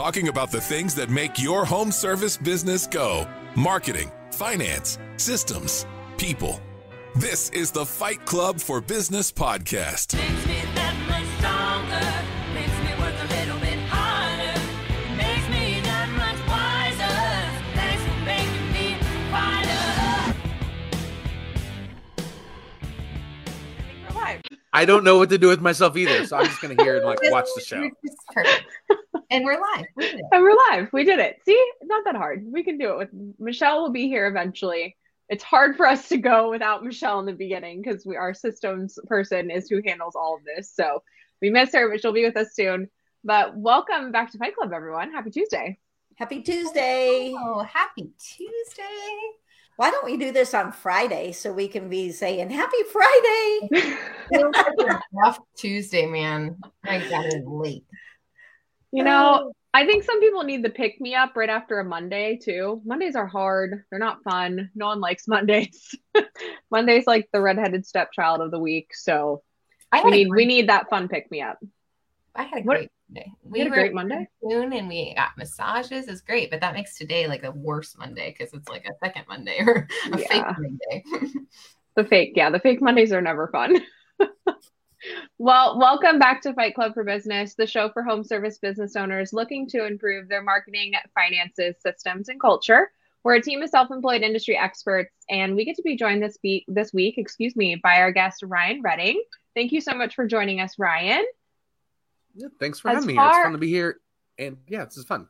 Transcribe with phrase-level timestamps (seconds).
[0.00, 5.84] talking about the things that make your home service business go marketing, finance, systems,
[6.16, 6.58] people.
[7.16, 10.14] This is the Fight Club for Business podcast.
[10.14, 12.00] Makes me that much stronger.
[12.54, 14.58] Makes me work a little bit harder.
[15.18, 17.20] Makes me that much wiser.
[17.74, 18.96] Thanks for making me
[19.30, 20.34] fighter.
[24.08, 24.40] We're live.
[24.72, 27.04] I don't know what to do with myself either, so I'm just gonna hear and
[27.04, 27.90] like watch the show.
[29.30, 29.36] It's perfect.
[29.36, 29.86] and we're live.
[29.96, 30.24] We did it.
[30.32, 30.88] And we're live.
[30.92, 31.36] We did it.
[31.44, 32.44] See, not that hard.
[32.44, 34.96] We can do it with Michelle will be here eventually.
[35.28, 38.98] It's hard for us to go without Michelle in the beginning because we our systems
[39.06, 40.72] person is who handles all of this.
[40.74, 41.02] So
[41.40, 42.88] we miss her, but she'll be with us soon.
[43.22, 45.12] But welcome back to Fight Club, everyone.
[45.12, 45.78] Happy Tuesday.
[46.16, 47.32] Happy Tuesday.
[47.36, 48.84] Oh, happy Tuesday.
[49.76, 53.68] Why don't we do this on Friday so we can be saying Happy Friday?
[54.32, 56.58] Feels like a rough Tuesday, man.
[56.84, 57.84] I got it late.
[58.92, 62.38] You know, I think some people need the pick me up right after a Monday
[62.42, 62.82] too.
[62.84, 63.84] Mondays are hard.
[63.90, 64.70] They're not fun.
[64.74, 65.94] No one likes Mondays.
[66.70, 68.94] Monday's like the redheaded stepchild of the week.
[68.94, 69.42] So
[69.92, 71.58] I we need we need that fun pick me up.
[72.34, 73.32] I had a what- great Monday.
[73.52, 74.28] You had a were great Monday?
[74.48, 76.08] June and we got massages.
[76.08, 79.24] It's great, but that makes today like a worse Monday because it's like a second
[79.28, 81.04] Monday or a fake Monday.
[81.96, 83.76] The fake, yeah, the fake Mondays are never fun.
[85.38, 89.32] Well, welcome back to Fight Club for Business, the show for home service business owners
[89.32, 92.90] looking to improve their marketing, finances, systems, and culture.
[93.22, 96.64] We're a team of self-employed industry experts, and we get to be joined this week,
[96.68, 99.22] this week, excuse me, by our guest Ryan Redding.
[99.54, 101.24] Thank you so much for joining us, Ryan.
[102.34, 103.26] Yeah, thanks for As having me here.
[103.26, 104.00] It's fun to be here,
[104.38, 105.28] and yeah, this is fun.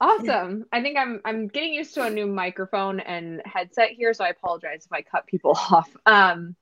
[0.00, 0.64] Awesome.
[0.72, 4.30] I think I'm I'm getting used to a new microphone and headset here, so I
[4.30, 5.88] apologize if I cut people off.
[6.06, 6.56] Um,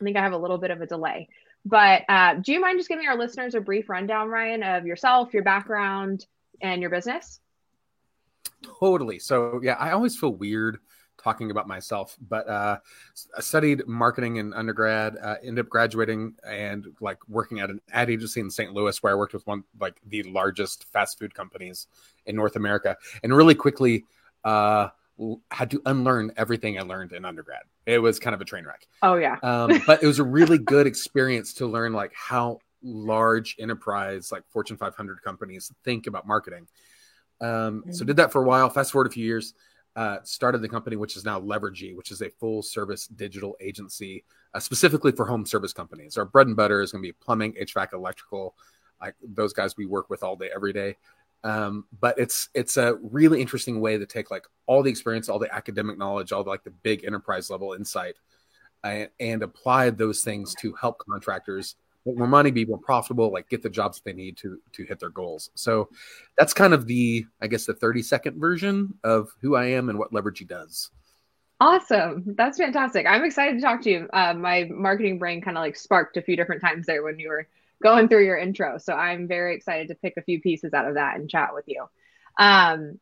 [0.00, 1.28] I think I have a little bit of a delay.
[1.64, 5.34] But uh, do you mind just giving our listeners a brief rundown, Ryan, of yourself,
[5.34, 6.26] your background,
[6.60, 7.40] and your business?
[8.62, 9.18] Totally.
[9.18, 10.78] So yeah, I always feel weird
[11.22, 12.78] talking about myself, but uh,
[13.36, 15.16] I studied marketing in undergrad.
[15.20, 18.72] Uh, ended up graduating and like working at an ad agency in St.
[18.72, 21.88] Louis, where I worked with one like the largest fast food companies
[22.26, 24.04] in North America, and really quickly
[24.44, 24.88] uh,
[25.50, 27.62] had to unlearn everything I learned in undergrad.
[27.86, 28.86] It was kind of a train wreck.
[29.02, 29.36] Oh yeah.
[29.42, 34.44] um, but it was a really good experience to learn like how large enterprise like
[34.48, 36.66] fortune 500 companies think about marketing
[37.40, 39.54] um, so did that for a while fast forward a few years
[39.96, 44.24] uh, started the company which is now leveragey which is a full service digital agency
[44.54, 47.52] uh, specifically for home service companies our bread and butter is going to be plumbing
[47.54, 48.54] hvac electrical
[49.00, 50.96] like those guys we work with all day every day
[51.44, 55.38] um, but it's it's a really interesting way to take like all the experience all
[55.38, 58.16] the academic knowledge all the, like the big enterprise level insight
[58.84, 61.76] and, and apply those things to help contractors
[62.08, 64.98] make more money, be more profitable, like get the jobs they need to to hit
[64.98, 65.50] their goals.
[65.54, 65.88] So
[66.36, 69.98] that's kind of the, I guess, the 30 second version of who I am and
[69.98, 70.90] what Leveragey does.
[71.60, 72.22] Awesome.
[72.36, 73.04] That's fantastic.
[73.06, 74.08] I'm excited to talk to you.
[74.12, 77.28] Uh, my marketing brain kind of like sparked a few different times there when you
[77.28, 77.48] were
[77.82, 78.78] going through your intro.
[78.78, 81.64] So I'm very excited to pick a few pieces out of that and chat with
[81.66, 81.86] you.
[82.38, 82.98] Um,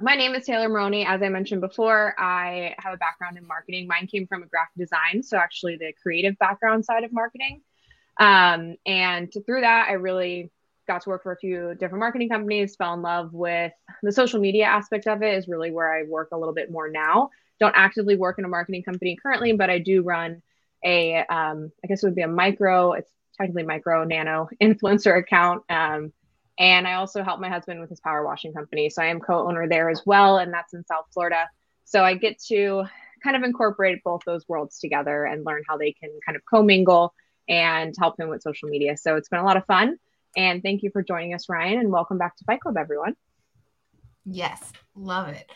[0.00, 1.04] my name is Taylor Maroney.
[1.04, 3.86] As I mentioned before, I have a background in marketing.
[3.86, 7.60] Mine came from a graphic design, so actually the creative background side of marketing.
[8.18, 10.50] Um, and through that, I really
[10.86, 13.72] got to work for a few different marketing companies, fell in love with
[14.02, 16.90] the social media aspect of it, is really where I work a little bit more
[16.90, 20.42] now don't actively work in a marketing company currently, but I do run
[20.84, 25.62] a, um, I guess it would be a micro, it's technically micro nano influencer account.
[25.70, 26.12] Um,
[26.58, 28.90] and I also help my husband with his power washing company.
[28.90, 31.48] So I am co owner there as well, and that's in South Florida.
[31.84, 32.84] So I get to
[33.24, 37.14] kind of incorporate both those worlds together and learn how they can kind of commingle
[37.48, 38.96] and help him with social media.
[38.96, 39.96] So it's been a lot of fun.
[40.36, 43.16] And thank you for joining us, Ryan, and welcome back to Fight Club, everyone.
[44.24, 44.60] Yes,
[44.94, 45.50] love it.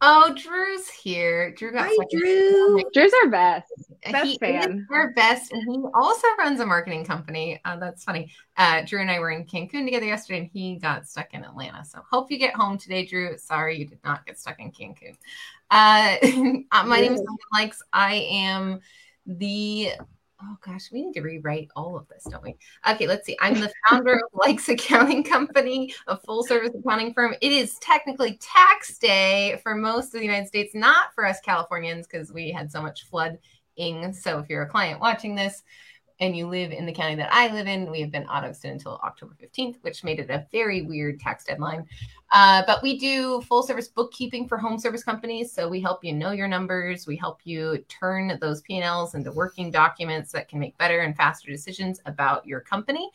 [0.00, 1.52] Oh, Drew's here.
[1.52, 2.82] Drew got Hi, such Drew.
[2.92, 3.72] Drew's our best.
[4.10, 4.86] Best he fan.
[4.90, 7.60] our best, and he also runs a marketing company.
[7.64, 8.30] Uh, that's funny.
[8.56, 11.84] Uh, Drew and I were in Cancun together yesterday, and he got stuck in Atlanta.
[11.84, 13.38] So hope you get home today, Drew.
[13.38, 15.16] Sorry you did not get stuck in Cancun.
[15.70, 16.16] Uh,
[16.72, 17.82] uh, my name is Megan Likes.
[17.92, 18.80] I am
[19.26, 19.92] the
[20.44, 22.56] oh gosh, we need to rewrite all of this, don't we?
[22.88, 23.36] Okay, let's see.
[23.40, 27.34] I'm the founder of Likes Accounting Company, a full service accounting firm.
[27.40, 32.06] It is technically tax day for most of the United States, not for us Californians
[32.06, 34.12] because we had so much flooding.
[34.12, 35.62] So if you're a client watching this,
[36.20, 38.76] and you live in the county that I live in, we have been auto extended
[38.76, 41.86] until October 15th, which made it a very weird tax deadline.
[42.32, 45.52] Uh, but we do full service bookkeeping for home service companies.
[45.52, 47.06] So we help you know your numbers.
[47.06, 51.50] We help you turn those P&Ls into working documents that can make better and faster
[51.50, 53.10] decisions about your company.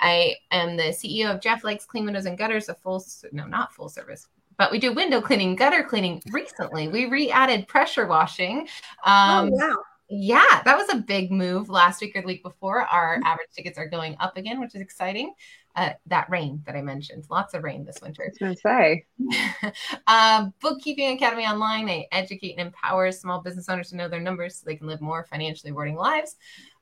[0.00, 3.72] I am the CEO of Jeff Likes Clean Windows and Gutters, a full, no, not
[3.72, 4.28] full service,
[4.58, 6.22] but we do window cleaning, gutter cleaning.
[6.30, 8.68] Recently, we re added pressure washing.
[9.04, 9.76] Um, oh wow.
[10.14, 12.82] Yeah, that was a big move last week or the week before.
[12.82, 15.32] Our average tickets are going up again, which is exciting.
[15.74, 18.30] Uh, that rain that I mentioned, lots of rain this winter.
[18.42, 19.06] I say.
[20.06, 24.56] um, Bookkeeping Academy Online, they educate and empower small business owners to know their numbers
[24.56, 26.36] so they can live more financially rewarding lives.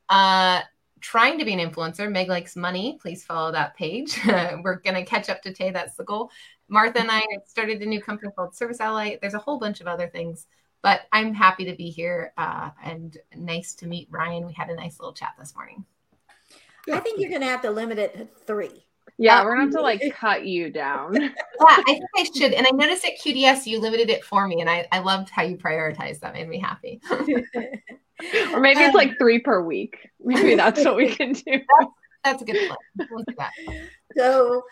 [0.08, 0.62] Uh,
[1.00, 2.98] trying to be an influencer, Meg likes money.
[3.00, 4.18] Please follow that page.
[4.26, 5.70] We're going to catch up to Tay.
[5.70, 6.32] That's the goal.
[6.68, 9.18] Martha and I started a new company called Service Ally.
[9.20, 10.48] There's a whole bunch of other things,
[10.82, 14.46] but I'm happy to be here uh, and nice to meet Ryan.
[14.46, 15.84] We had a nice little chat this morning.
[16.92, 18.86] I think you're gonna have to limit it to three.
[19.18, 21.14] Yeah, Uh, we're gonna have to like cut you down.
[21.60, 22.52] Yeah, I think I should.
[22.54, 25.42] And I noticed at QDS you limited it for me, and I, I loved how
[25.42, 26.20] you prioritized.
[26.20, 27.02] That made me happy.
[27.10, 30.08] or maybe it's like three per week.
[30.18, 31.60] Maybe that's what we can do.
[32.24, 33.08] That's a good plan.
[33.10, 33.50] We'll do that.
[34.16, 34.62] So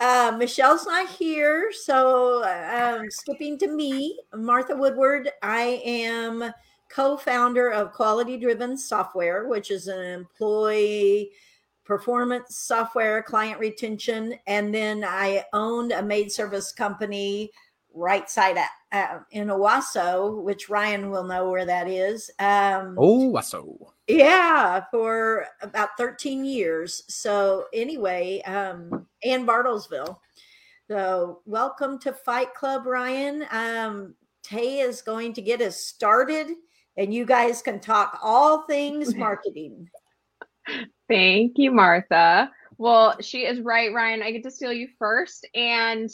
[0.00, 5.30] uh, Michelle's not here, so um, skipping to me, Martha Woodward.
[5.42, 6.52] I am
[6.90, 11.30] co-founder of Quality Driven Software, which is an employee
[11.84, 17.50] performance software, client retention, and then I owned a maid service company
[17.96, 22.30] right side at, uh, in Owasso, which Ryan will know where that is.
[22.38, 27.02] Um, Oh, so yeah, for about 13 years.
[27.08, 30.18] So anyway, um, and Bartlesville.
[30.88, 33.46] So welcome to Fight Club, Ryan.
[33.50, 36.48] Um, Tay is going to get us started,
[36.96, 39.88] and you guys can talk all things marketing.
[41.08, 42.50] Thank you, Martha.
[42.78, 44.22] Well, she is right, Ryan.
[44.22, 45.48] I get to steal you first.
[45.54, 46.10] And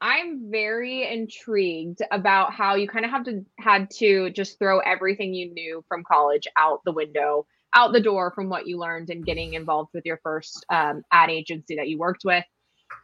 [0.00, 5.32] I'm very intrigued about how you kind of have to had to just throw everything
[5.32, 9.24] you knew from college out the window, out the door from what you learned and
[9.24, 12.44] getting involved with your first um, ad agency that you worked with.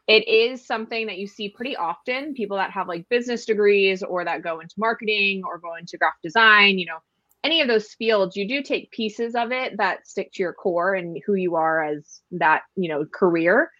[0.07, 2.35] It is something that you see pretty often.
[2.35, 6.23] People that have like business degrees or that go into marketing or go into graphic
[6.23, 6.99] design, you know,
[7.45, 10.95] any of those fields, you do take pieces of it that stick to your core
[10.95, 13.71] and who you are as that, you know, career.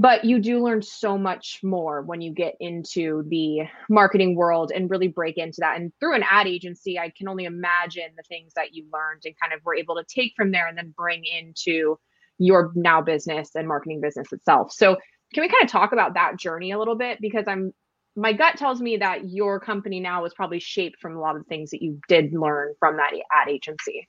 [0.00, 4.88] But you do learn so much more when you get into the marketing world and
[4.88, 5.80] really break into that.
[5.80, 9.34] And through an ad agency, I can only imagine the things that you learned and
[9.40, 11.98] kind of were able to take from there and then bring into
[12.38, 14.72] your now business and marketing business itself.
[14.72, 14.96] So,
[15.34, 17.18] can we kind of talk about that journey a little bit?
[17.20, 17.72] Because I'm
[18.18, 21.46] my gut tells me that your company now was probably shaped from a lot of
[21.46, 24.08] things that you did learn from that ad agency.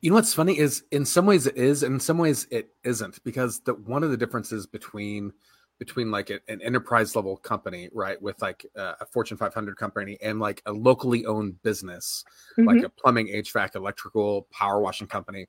[0.00, 2.70] You know what's funny is in some ways it is, and in some ways it
[2.84, 5.32] isn't, because the one of the differences between
[5.78, 10.18] between like a- an enterprise level company, right, with like uh, a Fortune 500 company
[10.20, 12.24] and like a locally owned business,
[12.56, 15.46] like a plumbing, HVAC, electrical, power washing company,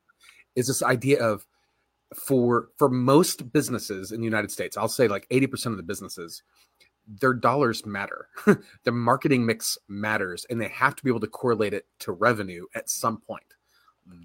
[0.56, 1.46] is this idea of
[2.16, 6.44] for for most businesses in the United States, I'll say like 80% of the businesses,
[7.08, 8.28] their dollars matter.
[8.84, 12.66] the marketing mix matters, and they have to be able to correlate it to revenue
[12.76, 13.44] at some point.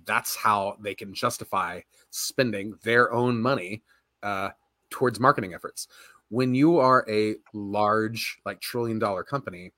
[0.07, 3.83] That's how they can justify spending their own money
[4.23, 4.51] uh,
[4.91, 5.89] towards marketing efforts.
[6.29, 9.73] When you are a large, like trillion dollar company,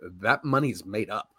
[0.00, 1.30] that money's made up.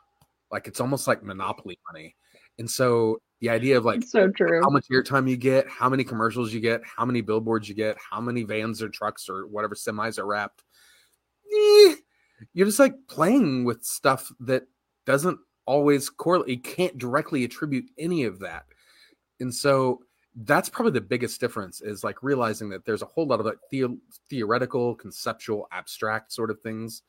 [0.51, 2.15] Like it's almost like monopoly money.
[2.59, 4.61] And so the idea of like so true.
[4.61, 7.97] how much airtime you get, how many commercials you get, how many billboards you get,
[7.97, 10.63] how many vans or trucks or whatever semis are wrapped.
[11.51, 11.95] eh,
[12.53, 14.63] you're just like playing with stuff that
[15.05, 16.50] doesn't always correlate.
[16.50, 18.65] You can't directly attribute any of that.
[19.39, 20.00] And so
[20.44, 23.58] that's probably the biggest difference is like realizing that there's a whole lot of like
[23.70, 23.98] theo-
[24.30, 27.03] theoretical, conceptual, abstract sort of things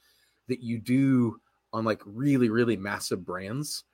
[0.49, 1.39] that you do
[1.73, 3.85] on like really, really massive brands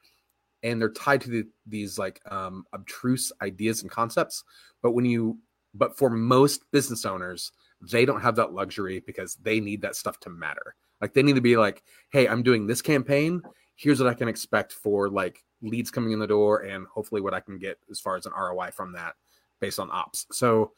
[0.63, 4.45] and they're tied to the, these like um, obtruse ideas and concepts.
[4.83, 5.39] But when you,
[5.75, 10.19] but for most business owners, they don't have that luxury because they need that stuff
[10.21, 10.75] to matter.
[11.01, 13.43] Like they need to be like, hey, I'm doing this campaign.
[13.79, 17.33] Here's what I can expect for like leads coming in the door and hopefully what
[17.33, 19.15] I can get as far as an ROI from that
[19.61, 20.27] based on ops.
[20.33, 20.73] So,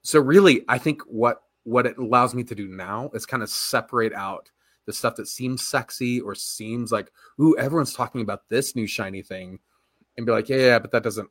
[0.00, 3.50] so really, I think what what it allows me to do now is kind of
[3.50, 4.50] separate out
[4.86, 7.10] the stuff that seems sexy or seems like,
[7.40, 9.58] ooh, everyone's talking about this new shiny thing,
[10.16, 11.28] and be like, yeah, yeah, but that doesn't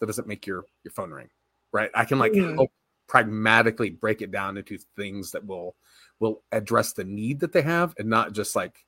[0.00, 1.28] that doesn't make your your phone ring,
[1.72, 1.90] right?
[1.94, 2.54] I can like Mhm.
[2.56, 2.72] help
[3.08, 5.76] pragmatically break it down into things that will
[6.18, 8.84] will address the need that they have, and not just like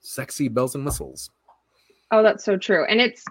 [0.00, 1.30] sexy bells and whistles.
[2.10, 2.84] Oh, that's so true.
[2.84, 3.24] And it's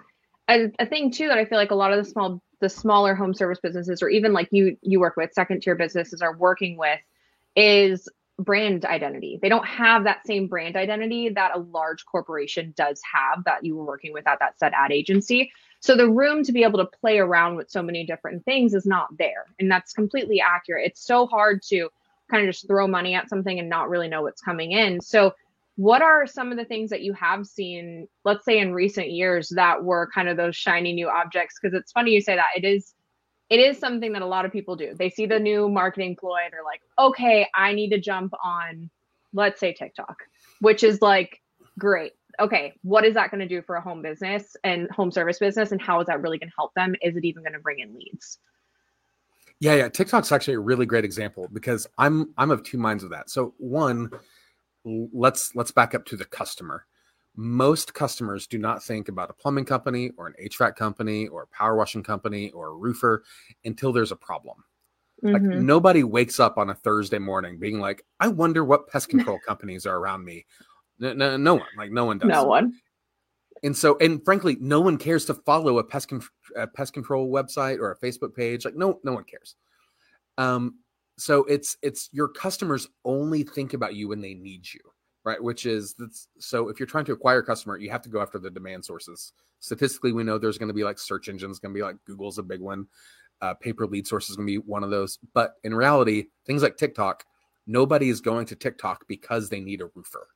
[0.48, 3.14] a, a thing too that I feel like a lot of the small the smaller
[3.14, 6.76] home service businesses or even like you you work with second tier businesses are working
[6.76, 6.98] with
[7.54, 8.08] is
[8.38, 9.38] brand identity.
[9.40, 13.76] They don't have that same brand identity that a large corporation does have that you
[13.76, 15.50] were working with at that said ad agency.
[15.80, 18.86] So the room to be able to play around with so many different things is
[18.86, 19.46] not there.
[19.58, 20.86] And that's completely accurate.
[20.86, 21.88] It's so hard to
[22.30, 25.00] kind of just throw money at something and not really know what's coming in.
[25.00, 25.34] So
[25.78, 29.48] what are some of the things that you have seen, let's say in recent years,
[29.50, 31.54] that were kind of those shiny new objects?
[31.62, 32.48] Because it's funny you say that.
[32.56, 32.94] It is
[33.48, 34.92] it is something that a lot of people do.
[34.98, 38.90] They see the new marketing ploy, and they're like, okay, I need to jump on,
[39.32, 40.16] let's say TikTok,
[40.60, 41.40] which is like,
[41.78, 42.12] great.
[42.40, 45.70] Okay, what is that going to do for a home business and home service business?
[45.70, 46.96] And how is that really going to help them?
[47.02, 48.40] Is it even going to bring in leads?
[49.60, 49.88] Yeah, yeah.
[49.88, 53.30] TikTok's actually a really great example because I'm I'm of two minds of that.
[53.30, 54.10] So one,
[55.12, 56.86] let's let's back up to the customer
[57.40, 61.46] most customers do not think about a plumbing company or an HVAC company or a
[61.46, 63.22] power washing company or a roofer
[63.64, 64.56] until there's a problem.
[65.22, 65.32] Mm-hmm.
[65.34, 69.38] Like nobody wakes up on a Thursday morning being like, I wonder what pest control
[69.46, 70.46] companies are around me.
[70.98, 72.28] No, no, no, one, like no one does.
[72.28, 72.74] No one.
[73.62, 76.22] And so, and frankly, no one cares to follow a pest, con-
[76.56, 78.64] a pest control website or a Facebook page.
[78.64, 79.54] Like no, no one cares.
[80.38, 80.80] Um,
[81.18, 84.80] so it's it's your customers only think about you when they need you
[85.28, 85.42] right?
[85.42, 88.22] Which is that's so if you're trying to acquire a customer, you have to go
[88.22, 89.34] after the demand sources.
[89.60, 92.38] Statistically, we know there's going to be like search engines, going to be like Google's
[92.38, 92.86] a big one.
[93.42, 95.18] Uh, paper lead source is going to be one of those.
[95.34, 97.24] But in reality, things like TikTok,
[97.66, 100.28] nobody is going to TikTok because they need a roofer.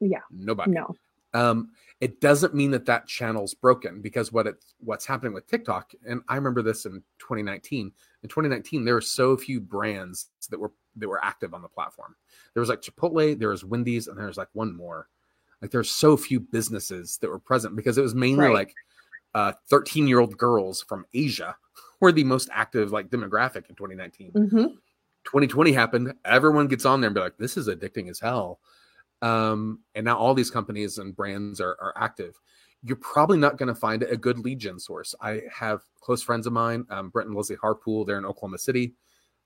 [0.00, 0.72] Yeah, nobody.
[0.72, 0.94] No.
[1.34, 5.92] Um, it doesn't mean that that channel's broken because what it what's happening with TikTok,
[6.08, 7.92] and I remember this in 2019.
[8.24, 12.16] In 2019, there were so few brands that were that were active on the platform
[12.54, 15.08] there was like Chipotle, there was Wendy's, and there was like one more.
[15.60, 18.54] Like there's so few businesses that were present because it was mainly right.
[18.54, 18.74] like
[19.34, 21.56] uh 13 year old girls from Asia
[22.00, 24.32] were the most active like demographic in 2019.
[24.32, 24.66] Mm-hmm.
[25.24, 26.14] 2020 happened.
[26.24, 28.60] Everyone gets on there and be like, this is addicting as hell.
[29.22, 32.38] Um, and now all these companies and brands are, are active.
[32.84, 35.14] You're probably not going to find a good lead gen source.
[35.20, 38.94] I have close friends of mine, um, Brent and Leslie Harpool, they're in Oklahoma City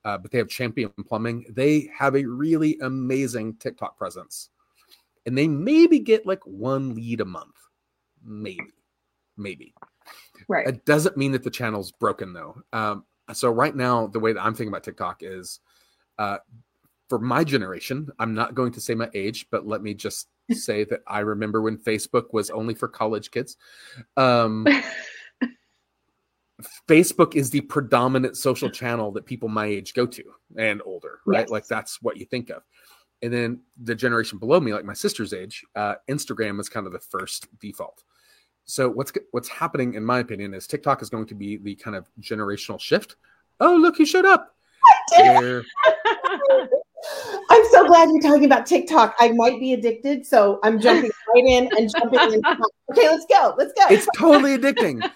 [0.05, 1.45] uh, but they have Champion Plumbing.
[1.51, 4.51] They have a really amazing TikTok presence,
[5.27, 7.57] and they maybe get like one lead a month,
[8.25, 8.73] maybe,
[9.37, 9.75] maybe.
[10.49, 10.67] Right.
[10.67, 12.63] It doesn't mean that the channel's broken though.
[12.73, 15.61] Um, so right now, the way that I'm thinking about TikTok is,
[16.19, 16.39] uh,
[17.09, 20.85] for my generation, I'm not going to say my age, but let me just say
[20.85, 23.57] that I remember when Facebook was only for college kids.
[24.17, 24.67] Um,
[26.89, 30.25] Facebook is the predominant social channel that people my age go to
[30.57, 31.41] and older, right?
[31.41, 31.51] Yes.
[31.51, 32.63] Like that's what you think of.
[33.23, 36.93] And then the generation below me, like my sister's age, uh, Instagram is kind of
[36.93, 38.03] the first default.
[38.65, 41.97] So what's what's happening, in my opinion, is TikTok is going to be the kind
[41.97, 43.17] of generational shift.
[43.61, 44.55] Oh, look, you showed up.
[47.51, 49.15] I'm so glad you're talking about TikTok.
[49.19, 52.43] I might be addicted, so I'm jumping right in and jumping in.
[52.91, 53.55] Okay, let's go.
[53.57, 53.87] Let's go.
[53.91, 55.09] It's totally addicting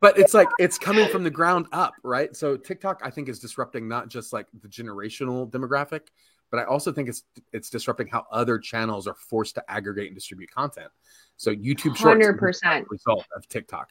[0.00, 2.34] but it's like it's coming from the ground up, right?
[2.36, 6.02] So TikTok, I think, is disrupting not just like the generational demographic,
[6.50, 10.14] but I also think it's it's disrupting how other channels are forced to aggregate and
[10.14, 10.90] distribute content.
[11.36, 13.90] So YouTube Shorts, hundred percent result of TikTok.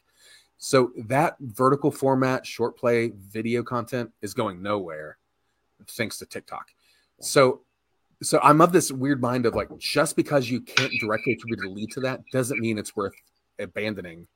[0.57, 5.17] So that vertical format, short play, video content is going nowhere,
[5.85, 6.69] thanks to TikTok.
[7.21, 7.61] So,
[8.21, 11.69] so I'm of this weird mind of like, just because you can't directly attribute a
[11.69, 13.15] lead to that doesn't mean it's worth
[13.59, 14.27] abandoning.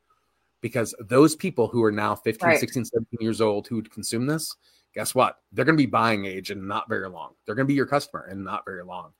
[0.61, 2.59] Because those people who are now 15 right.
[2.59, 4.55] 16 17 years old who would consume this
[4.93, 5.37] guess what?
[5.51, 7.33] They're going to be buying age and not very long.
[7.45, 9.11] They're going to be your customer and not very long.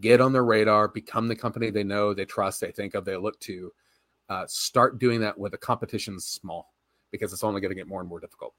[0.00, 3.16] Get on their radar become the company they know they trust they think of they
[3.16, 3.72] look to
[4.30, 6.72] uh, start doing that with the competition small
[7.10, 8.54] because it's only going to get more and more difficult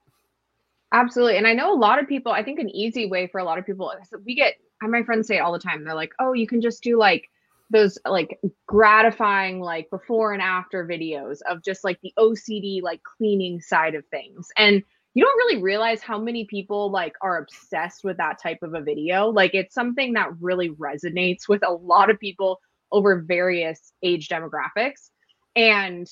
[0.94, 3.44] absolutely and i know a lot of people i think an easy way for a
[3.44, 3.92] lot of people
[4.26, 6.82] we get my friends say it all the time they're like oh you can just
[6.82, 7.30] do like
[7.72, 13.62] those like gratifying like before and after videos of just like the OCD like cleaning
[13.62, 14.50] side of things.
[14.58, 14.84] And
[15.14, 18.82] you don't really realize how many people like are obsessed with that type of a
[18.82, 19.30] video.
[19.30, 22.60] Like it's something that really resonates with a lot of people
[22.92, 25.10] over various age demographics.
[25.56, 26.08] And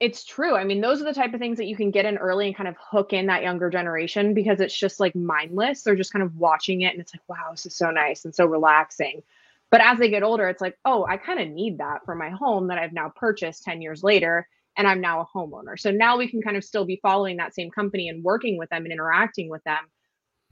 [0.00, 0.56] it's true.
[0.56, 2.56] I mean, those are the type of things that you can get in early and
[2.56, 5.82] kind of hook in that younger generation because it's just like mindless.
[5.82, 8.34] They're just kind of watching it and it's like, wow, this is so nice and
[8.34, 9.22] so relaxing.
[9.70, 12.30] But as they get older, it's like, oh, I kind of need that for my
[12.30, 14.48] home that I've now purchased 10 years later.
[14.76, 15.78] And I'm now a homeowner.
[15.78, 18.70] So now we can kind of still be following that same company and working with
[18.70, 19.84] them and interacting with them.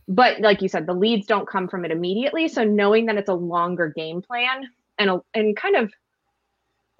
[0.06, 2.48] But like you said, the leads don't come from it immediately.
[2.48, 5.92] So knowing that it's a longer game plan and a, and kind of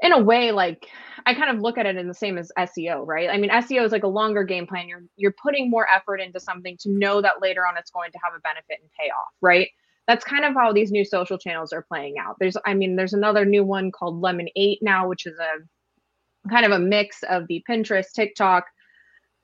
[0.01, 0.87] in a way like
[1.27, 3.29] I kind of look at it in the same as SEO, right?
[3.29, 4.89] I mean, SEO is like a longer game plan.
[4.89, 8.19] You're you're putting more effort into something to know that later on it's going to
[8.25, 9.69] have a benefit and payoff, right?
[10.09, 12.37] that's kind of how these new social channels are playing out.
[12.41, 16.73] There's, I mean, there's another new one called Lemon8 now, which is a kind of
[16.73, 18.65] a mix of the Pinterest, TikTok,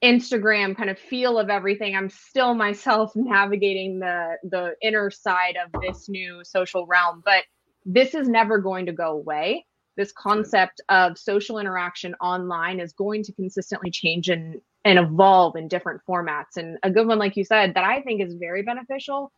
[0.02, 1.94] Instagram kind of feel of everything.
[1.94, 7.44] I'm still myself navigating the the inner side of this new social realm, but
[7.84, 9.66] this is never going to go away.
[9.96, 15.68] This concept of social interaction online is going to consistently change and and evolve in
[15.68, 16.56] different formats.
[16.56, 19.32] And a good one, like you said, that I think is very beneficial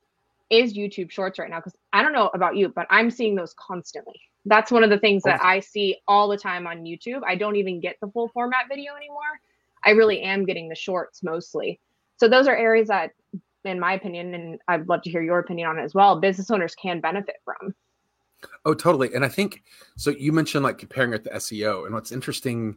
[0.51, 1.59] is YouTube Shorts right now.
[1.59, 4.21] Because I don't know about you, but I'm seeing those constantly.
[4.45, 7.23] That's one of the things that I see all the time on YouTube.
[7.27, 9.41] I don't even get the full format video anymore.
[9.85, 11.81] I really am getting the shorts mostly.
[12.17, 13.11] So those are areas that,
[13.65, 16.51] in my opinion, and I'd love to hear your opinion on it as well, business
[16.51, 17.75] owners can benefit from.
[18.65, 19.15] Oh, totally.
[19.15, 19.63] And I think
[19.97, 20.11] so.
[20.11, 22.77] You mentioned like comparing it to SEO, and what's interesting,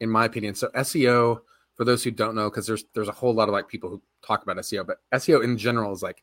[0.00, 1.40] in my opinion, so SEO
[1.74, 4.02] for those who don't know, because there's there's a whole lot of like people who
[4.24, 6.22] talk about SEO, but SEO in general is like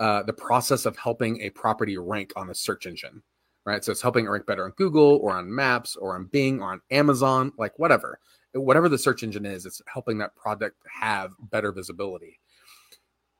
[0.00, 3.22] uh, the process of helping a property rank on a search engine,
[3.64, 3.84] right?
[3.84, 6.72] So it's helping it rank better on Google or on Maps or on Bing or
[6.72, 8.18] on Amazon, like whatever,
[8.52, 12.40] whatever the search engine is, it's helping that product have better visibility.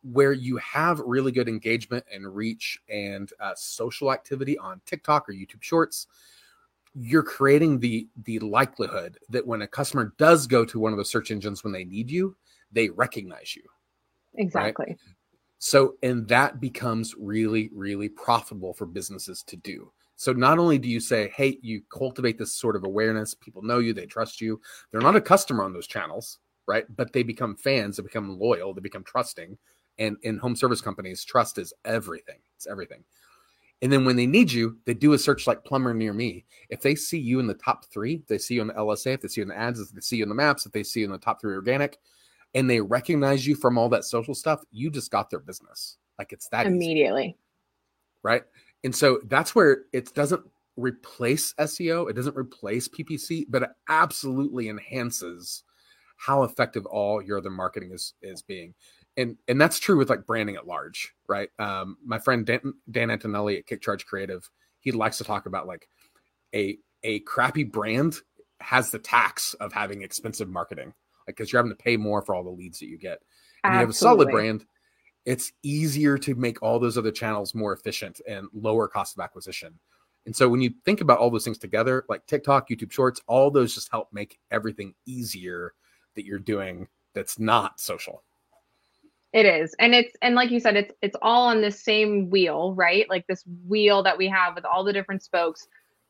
[0.02, 5.32] Where you have really good engagement and reach and uh, social activity on TikTok or
[5.32, 6.06] YouTube Shorts,
[6.94, 11.04] you're creating the the likelihood that when a customer does go to one of the
[11.04, 12.37] search engines when they need you,
[12.73, 13.62] they recognize you.
[14.37, 14.87] Exactly.
[14.88, 14.99] Right?
[15.59, 19.92] So, and that becomes really, really profitable for businesses to do.
[20.16, 23.78] So, not only do you say, hey, you cultivate this sort of awareness, people know
[23.78, 26.85] you, they trust you, they're not a customer on those channels, right?
[26.97, 29.56] But they become fans, they become loyal, they become trusting.
[29.99, 32.38] And in home service companies, trust is everything.
[32.56, 33.04] It's everything.
[33.82, 36.44] And then when they need you, they do a search like plumber near me.
[36.68, 39.14] If they see you in the top three, if they see you in the LSA,
[39.14, 40.72] if they see you in the ads, if they see you in the maps, if
[40.72, 41.99] they see you in the top three organic,
[42.54, 45.99] and they recognize you from all that social stuff, you just got their business.
[46.18, 47.37] Like it's that easy, Immediately.
[48.22, 48.44] right?
[48.84, 50.42] And so that's where it doesn't
[50.76, 55.64] replace SEO, it doesn't replace PPC, but it absolutely enhances
[56.16, 58.75] how effective all your other marketing is is being.
[59.16, 61.50] And and that's true with like branding at large, right?
[61.59, 64.49] Um, my friend Dan, Dan Antonelli at Kick Charge Creative,
[64.81, 65.88] he likes to talk about like
[66.55, 68.16] a a crappy brand
[68.61, 70.94] has the tax of having expensive marketing,
[71.27, 73.18] like because you're having to pay more for all the leads that you get.
[73.64, 74.64] And you have a solid brand,
[75.25, 79.79] it's easier to make all those other channels more efficient and lower cost of acquisition.
[80.27, 83.51] And so when you think about all those things together, like TikTok, YouTube Shorts, all
[83.51, 85.75] those just help make everything easier
[86.14, 88.22] that you're doing that's not social.
[89.33, 89.75] It is.
[89.79, 93.09] And it's and like you said, it's it's all on this same wheel, right?
[93.09, 95.66] Like this wheel that we have with all the different spokes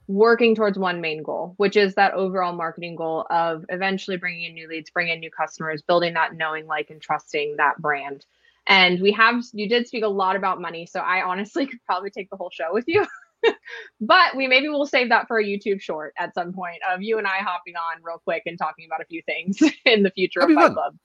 [0.09, 4.55] working towards one main goal, which is that overall marketing goal of eventually bringing in
[4.55, 8.27] new leads, bringing in new customers, building that knowing, like, and trusting that brand.
[8.67, 10.87] And we have, you did speak a lot about money.
[10.87, 13.07] So I honestly could probably take the whole show with you.
[14.01, 17.19] but we maybe we'll save that for a YouTube short at some point of you
[17.19, 20.41] and I hopping on real quick and talking about a few things in the future
[20.41, 20.73] That'd of Fight.
[20.75, 20.97] Club.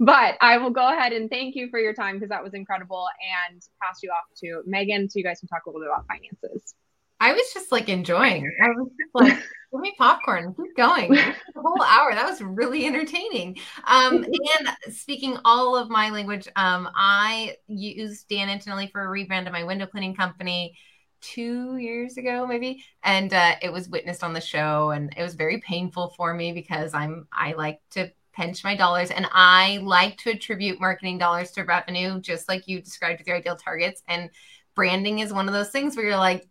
[0.00, 3.06] But I will go ahead and thank you for your time because that was incredible
[3.50, 6.06] and pass you off to Megan so you guys can talk a little bit about
[6.06, 6.74] finances.
[7.20, 8.50] I was just like enjoying.
[8.62, 9.34] I was just like,
[9.72, 11.12] give me popcorn, keep going.
[11.12, 12.14] The whole hour.
[12.14, 13.58] That was really entertaining.
[13.86, 19.46] Um, and speaking all of my language, um, I used Dan Antonelli for a rebrand
[19.46, 20.78] of my window cleaning company
[21.20, 22.82] two years ago, maybe.
[23.02, 26.52] And uh, it was witnessed on the show, and it was very painful for me
[26.52, 31.50] because I'm I like to pinch my dollars and I like to attribute marketing dollars
[31.52, 34.02] to revenue, just like you described with your ideal targets.
[34.08, 34.30] And
[34.74, 36.48] branding is one of those things where you're like,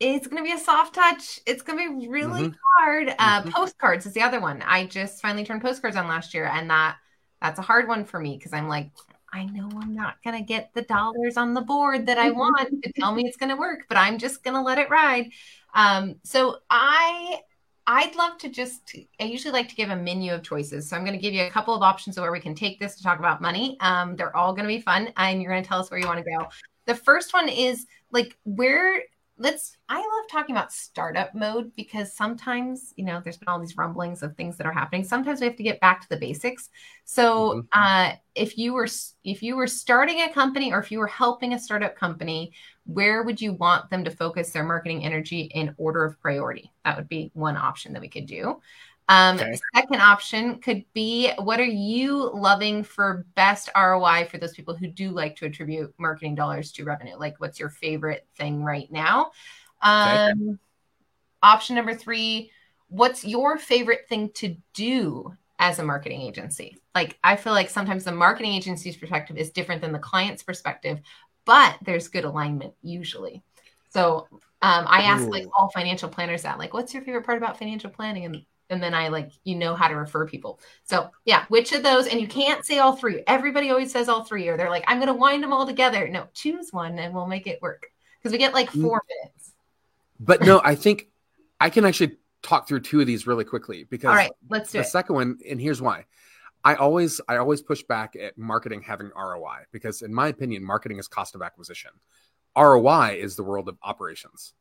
[0.00, 1.40] it's going to be a soft touch.
[1.46, 2.54] It's going to be really Mhm.
[2.78, 3.14] hard.
[3.18, 3.50] Uh, Mhm.
[3.50, 4.62] Postcards is the other one.
[4.62, 6.96] I just finally turned postcards on last year, and that
[7.40, 8.90] that's a hard one for me because I'm like,
[9.32, 12.70] I know I'm not going to get the dollars on the board that I want
[12.82, 15.30] to tell me it's going to work, but I'm just going to let it ride.
[15.74, 17.40] Um, so I
[17.90, 20.86] I'd love to just I usually like to give a menu of choices.
[20.86, 22.78] So I'm going to give you a couple of options of where we can take
[22.78, 23.78] this to talk about money.
[23.80, 26.06] Um, they're all going to be fun, and you're going to tell us where you
[26.06, 26.48] want to go.
[26.84, 29.02] The first one is like where
[29.38, 33.76] let's I love talking about startup mode because sometimes, you know, there's been all these
[33.76, 35.04] rumblings of things that are happening.
[35.04, 36.70] Sometimes we have to get back to the basics.
[37.04, 37.68] So, Mhm.
[37.72, 38.88] uh if you were
[39.24, 42.52] if you were starting a company or if you were helping a startup company,
[42.86, 46.72] where would you want them to focus their marketing energy in order of priority?
[46.84, 48.60] That would be one option that we could do.
[49.08, 49.58] Um, Okay.
[49.74, 54.86] Second option could be what are you loving for best ROI for those people who
[54.86, 57.16] do like to attribute marketing dollars to revenue?
[57.16, 59.32] Like, what's your favorite thing right now?
[59.82, 60.30] Okay.
[60.30, 60.58] Um,
[61.42, 62.50] option number three,
[62.88, 66.76] what's your favorite thing to do as a marketing agency?
[66.94, 71.00] Like, I feel like sometimes the marketing agency's perspective is different than the client's perspective,
[71.44, 73.42] but there's good alignment usually.
[73.90, 74.28] So
[74.62, 77.90] um, I ask like all financial planners that, like, what's your favorite part about financial
[77.90, 78.24] planning?
[78.24, 80.60] And and then I like you know how to refer people.
[80.84, 82.06] So yeah, which of those?
[82.06, 83.22] And you can't say all three.
[83.26, 86.08] Everybody always says all three, or they're like, I'm gonna wind them all together.
[86.08, 88.82] No, choose one and we'll make it work because we get like Mm.
[88.82, 89.52] four minutes.
[90.20, 91.08] But no, I think
[91.60, 94.78] I can actually talk through two of these really quickly because All right, let's do
[94.78, 94.88] the it.
[94.88, 96.04] second one, and here's why.
[96.64, 100.98] I always I always push back at marketing having ROI because in my opinion, marketing
[100.98, 101.92] is cost of acquisition.
[102.56, 104.54] ROI is the world of operations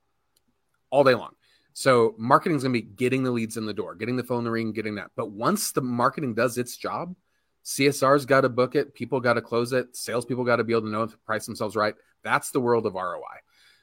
[0.92, 1.32] all day long.
[1.80, 4.40] So marketing is going to be getting the leads in the door, getting the phone
[4.40, 5.12] in the ring, getting that.
[5.16, 7.16] But once the marketing does its job,
[7.64, 10.82] CSR's got to book it, people got to close it, salespeople got to be able
[10.82, 11.94] to know if price themselves right.
[12.24, 13.22] That's the world of ROI.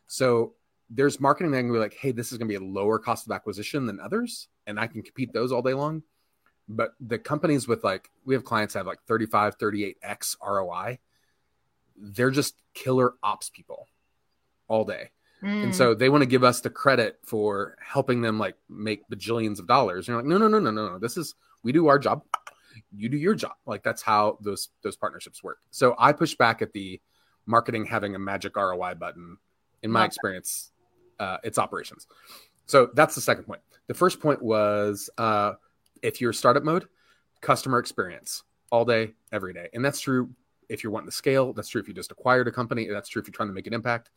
[0.09, 0.55] So
[0.91, 3.27] there's marketing that can be like, hey, this is going to be a lower cost
[3.27, 6.03] of acquisition than others, and I can compete those all day long.
[6.69, 10.99] But the companies with like, we have clients that have like 35, 38x ROI.
[11.97, 13.87] They're just killer ops people
[14.67, 15.11] all day.
[15.45, 15.65] Mm.
[15.65, 19.59] And so they want to give us the credit for helping them like make bajillions
[19.59, 20.09] of dollars.
[20.09, 20.99] And you're like, no, no, no, no, no, no.
[20.99, 22.23] This is we do our job,
[22.97, 23.53] you do your job.
[23.67, 25.59] Like that's how those those partnerships work.
[25.71, 27.01] So I push back at the
[27.47, 29.37] marketing having a magic ROI button.
[29.83, 30.71] In my Love experience,
[31.21, 32.07] uh, it's operations.
[32.65, 33.61] So that's the second point.
[33.87, 35.53] The first point was uh,
[36.03, 36.89] if you're startup mode,
[37.43, 40.31] customer experience all day, every day, and that's true
[40.71, 41.53] if you're wanting to scale.
[41.53, 42.89] That's true if you just acquired a company.
[42.89, 44.09] That's true if you're trying to make an impact.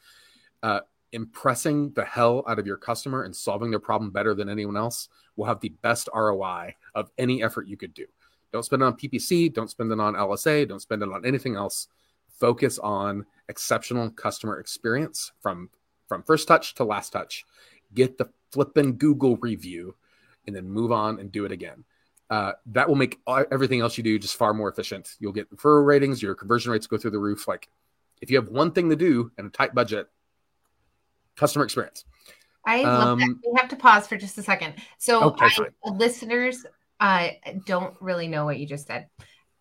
[0.64, 0.80] Uh,
[1.14, 5.10] impressing the hell out of your customer and solving their problem better than anyone else
[5.36, 8.06] will have the best ROI of any effort you could do.
[8.52, 11.56] Don't spend it on PPC, don't spend it on LSA, don't spend it on anything
[11.56, 11.88] else.
[12.40, 15.70] Focus on exceptional customer experience from
[16.08, 17.46] from first touch to last touch.
[17.94, 19.96] Get the flippin' Google review
[20.46, 21.84] and then move on and do it again.
[22.30, 23.20] Uh, that will make
[23.52, 25.16] everything else you do just far more efficient.
[25.20, 27.48] You'll get referral ratings, your conversion rates go through the roof.
[27.48, 27.70] Like
[28.22, 30.08] if you have one thing to do and a tight budget,
[31.38, 32.04] customer experience.
[32.66, 33.24] I love that.
[33.24, 34.74] Um, We have to pause for just a second.
[34.98, 36.66] So, Okay, I- listeners
[37.00, 37.30] uh,
[37.66, 39.08] don't really know what you just said.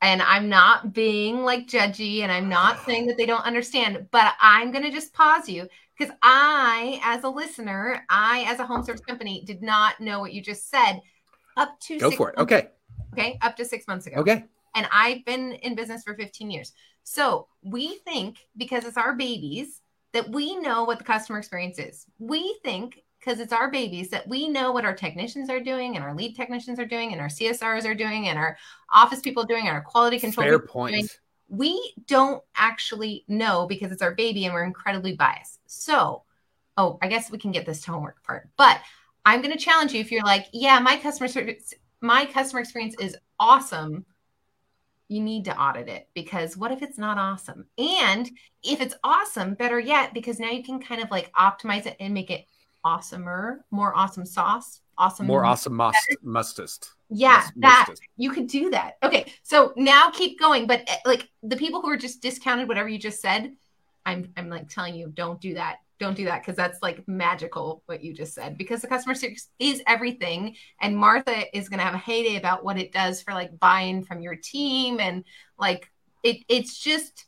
[0.02, 4.34] And I'm not being like judgy and I'm not saying that they don't understand, but
[4.40, 8.84] I'm going to just pause you because I, as a listener, I, as a home
[8.84, 11.00] service company, did not know what you just said
[11.56, 12.36] up to Go six for it.
[12.36, 12.68] months- Okay.
[13.12, 13.38] Okay.
[13.40, 14.44] Up to six months ago Okay.
[14.74, 16.72] and I've been in business for 15 years.
[17.04, 19.80] So we think because it's our babies
[20.12, 22.06] that we know what the customer experience is.
[22.18, 26.04] We think because it's our babies that we know what our technicians are doing and
[26.04, 28.56] our lead technicians are doing and our CSRs are doing and our
[28.92, 31.18] office people are doing and our quality control Fair point.
[31.48, 35.60] We don't actually know because it's our baby and we're incredibly biased.
[35.66, 36.22] So,
[36.76, 38.48] oh, I guess we can get this to homework part.
[38.56, 38.80] But
[39.24, 42.94] I'm going to challenge you if you're like, yeah, my customer service, my customer experience
[43.00, 44.04] is awesome
[45.08, 47.66] you need to audit it because what if it's not awesome?
[47.78, 48.28] And
[48.62, 52.12] if it's awesome, better yet, because now you can kind of like optimize it and
[52.12, 52.46] make it
[52.84, 56.90] awesomer, more awesome sauce, awesome, More awesome must mustest.
[57.08, 58.02] Yeah, Must- that mustest.
[58.16, 58.94] you could do that.
[59.02, 62.88] Okay, so now keep going, but eh, like the people who are just discounted whatever
[62.88, 63.52] you just said,
[64.04, 65.76] I'm I'm like telling you, don't do that.
[65.98, 69.48] Don't do that because that's like magical what you just said because the customer service
[69.58, 73.32] is everything and Martha is going to have a heyday about what it does for
[73.32, 75.24] like buy-in from your team and
[75.58, 75.90] like
[76.22, 77.26] it it's just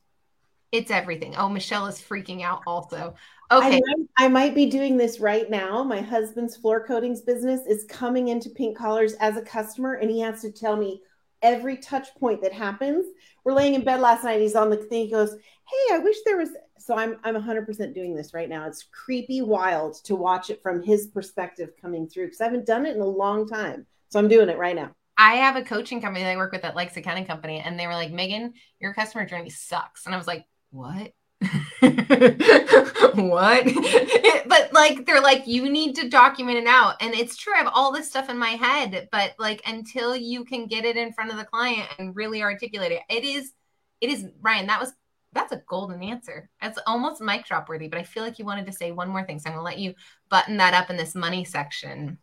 [0.72, 1.34] it's everything.
[1.36, 3.14] Oh, Michelle is freaking out also.
[3.50, 3.66] Okay.
[3.66, 5.82] I, might, I might be doing this right now.
[5.82, 10.20] My husband's floor coatings business is coming into Pink Collars as a customer, and he
[10.20, 11.00] has to tell me
[11.40, 13.06] every touch point that happens.
[13.44, 14.40] We're laying in bed last night.
[14.40, 15.06] He's on the thing.
[15.06, 18.66] He goes, "Hey, I wish there was." So I'm I'm 100% doing this right now.
[18.66, 22.86] It's creepy wild to watch it from his perspective coming through because I haven't done
[22.86, 23.86] it in a long time.
[24.10, 24.92] So I'm doing it right now.
[25.18, 27.88] I have a coaching company that I work with that likes accounting company, and they
[27.88, 30.06] were like, Megan, your customer journey sucks.
[30.06, 31.12] And I was like, what?
[31.80, 33.64] what?
[34.46, 36.94] but like, they're like, you need to document it out.
[37.00, 37.52] And it's true.
[37.52, 40.96] I have all this stuff in my head, but like, until you can get it
[40.96, 43.52] in front of the client and really articulate it, it is,
[44.00, 44.92] it is, Ryan, that was,
[45.32, 46.48] that's a golden answer.
[46.62, 49.24] It's almost mic drop worthy, but I feel like you wanted to say one more
[49.24, 49.38] thing.
[49.38, 49.94] So I'm going to let you
[50.30, 52.18] button that up in this money section.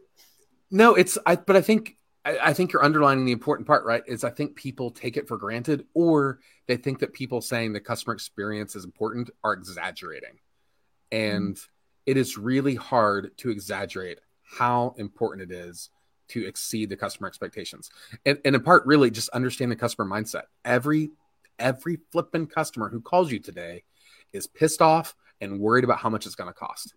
[0.71, 4.03] No, it's I but I think I, I think you're underlining the important part, right?
[4.07, 7.79] Is I think people take it for granted or they think that people saying the
[7.79, 10.39] customer experience is important are exaggerating.
[11.11, 11.71] And mm-hmm.
[12.07, 15.89] it is really hard to exaggerate how important it is
[16.27, 17.91] to exceed the customer expectations.
[18.25, 20.43] And, and in part, really just understand the customer mindset.
[20.63, 21.11] Every
[21.59, 23.83] every flippin' customer who calls you today
[24.33, 26.93] is pissed off and worried about how much it's going to cost.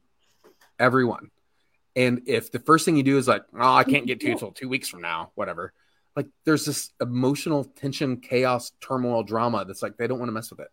[0.78, 1.30] Everyone.
[1.96, 4.32] And if the first thing you do is like, oh, I can't get to you
[4.32, 5.72] until two weeks from now, whatever,
[6.14, 10.50] like there's this emotional tension, chaos, turmoil, drama that's like they don't want to mess
[10.50, 10.68] with it.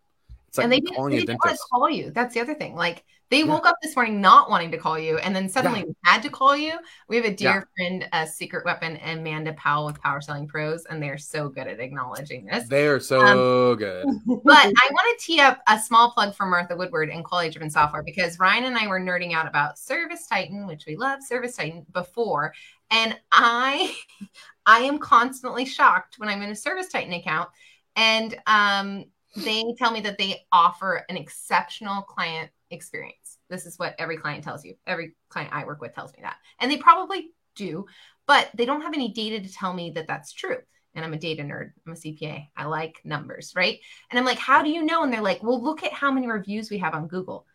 [0.56, 2.10] It's like and they didn't, they didn't want to call you.
[2.10, 2.74] That's the other thing.
[2.74, 3.46] Like they Yeah.
[3.46, 6.30] woke up this morning not wanting to call you, and then suddenly we had to
[6.30, 6.78] call you.
[7.08, 11.02] We have a dear friend, a secret weapon, Amanda Powell with Power Selling Pros, and
[11.02, 12.68] they're so good at acknowledging this.
[12.68, 14.06] They are so good.
[14.44, 17.70] But I want to tee up a small plug for Martha Woodward and Quality Driven
[17.70, 22.54] Software because Ryan and I were nerding out about ServiceTitan, which we love ServiceTitan before,
[22.90, 23.92] and I,
[24.66, 27.50] I am constantly shocked when I'm in a ServiceTitan account,
[27.96, 33.38] and um, they tell me that they offer an exceptional client experience.
[33.48, 34.74] This is what every client tells you.
[34.86, 37.86] Every client I work with tells me that, and they probably do,
[38.26, 40.58] but they don't have any data to tell me that that's true
[40.96, 41.72] and I'm a data nerd.
[41.86, 42.48] I'm a CPA.
[42.56, 43.78] I like numbers, right?
[44.10, 45.04] And I'm like, how do you know?
[45.04, 47.46] And they're like, well, look at how many reviews we have on Google.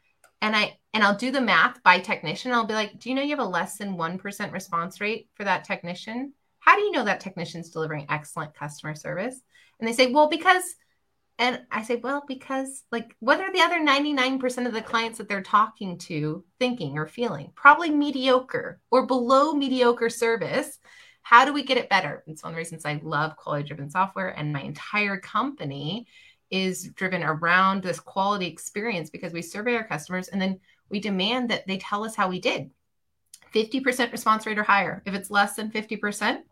[0.44, 2.52] And I and I'll do the math by technician.
[2.52, 5.44] I'll be like, do you know you have a less than 1% response rate for
[5.44, 6.34] that technician?
[6.60, 9.42] How do you know that technician's delivering excellent customer service?
[9.80, 10.64] And they say, well, because
[11.42, 15.28] and I say, well, because like what are the other 99% of the clients that
[15.28, 17.52] they're talking to thinking or feeling?
[17.56, 20.78] Probably mediocre or below mediocre service.
[21.24, 22.24] How do we get it better?
[22.28, 26.06] It's one of the reasons I love quality driven software and my entire company
[26.52, 31.50] is driven around this quality experience because we survey our customers and then we demand
[31.50, 32.70] that they tell us how we did.
[33.52, 35.02] 50% response rate or higher.
[35.08, 36.44] If it's less than 50%,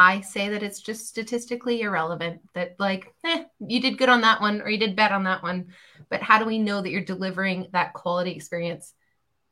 [0.00, 2.40] I say that it's just statistically irrelevant.
[2.54, 5.42] That like, eh, you did good on that one or you did bad on that
[5.42, 5.74] one.
[6.08, 8.94] But how do we know that you're delivering that quality experience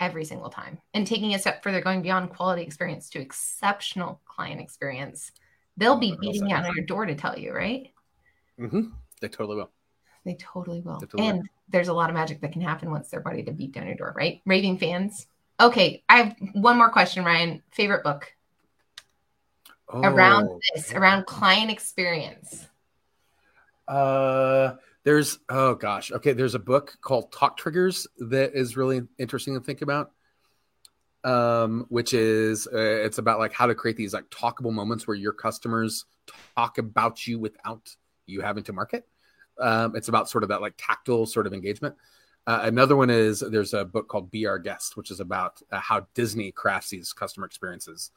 [0.01, 4.59] every single time and taking a step further, going beyond quality experience to exceptional client
[4.59, 5.33] experience?
[5.77, 7.93] They'll be beating you on your door to tell you, right?
[8.59, 8.85] Mm-hmm.
[9.21, 9.71] They totally will.
[10.25, 10.99] They totally will.
[10.99, 13.53] They totally and there's a lot of magic that can happen once they're ready to
[13.53, 14.41] beat down your door, right?
[14.47, 15.27] Raving fans.
[15.61, 17.63] Okay, I have one more question, Ryan.
[17.71, 18.33] Favorite book
[19.93, 22.67] around Oh, this, around client experience.
[23.87, 24.75] Uh,
[25.05, 26.33] there's oh gosh, okay.
[26.33, 30.13] There's a book called Talk Triggers that is really interesting to think about.
[31.25, 35.17] Um, which is uh, it's about like how to create these like talkable moments where
[35.17, 36.05] your customers
[36.57, 37.95] talk about you without
[38.27, 39.07] you having to market.
[39.59, 41.97] Um, it's about sort of that like tactile sort of engagement.
[42.47, 45.81] Uh, another one is there's a book called Be Our Guest, which is about uh,
[45.81, 48.11] how Disney crafts these customer experiences.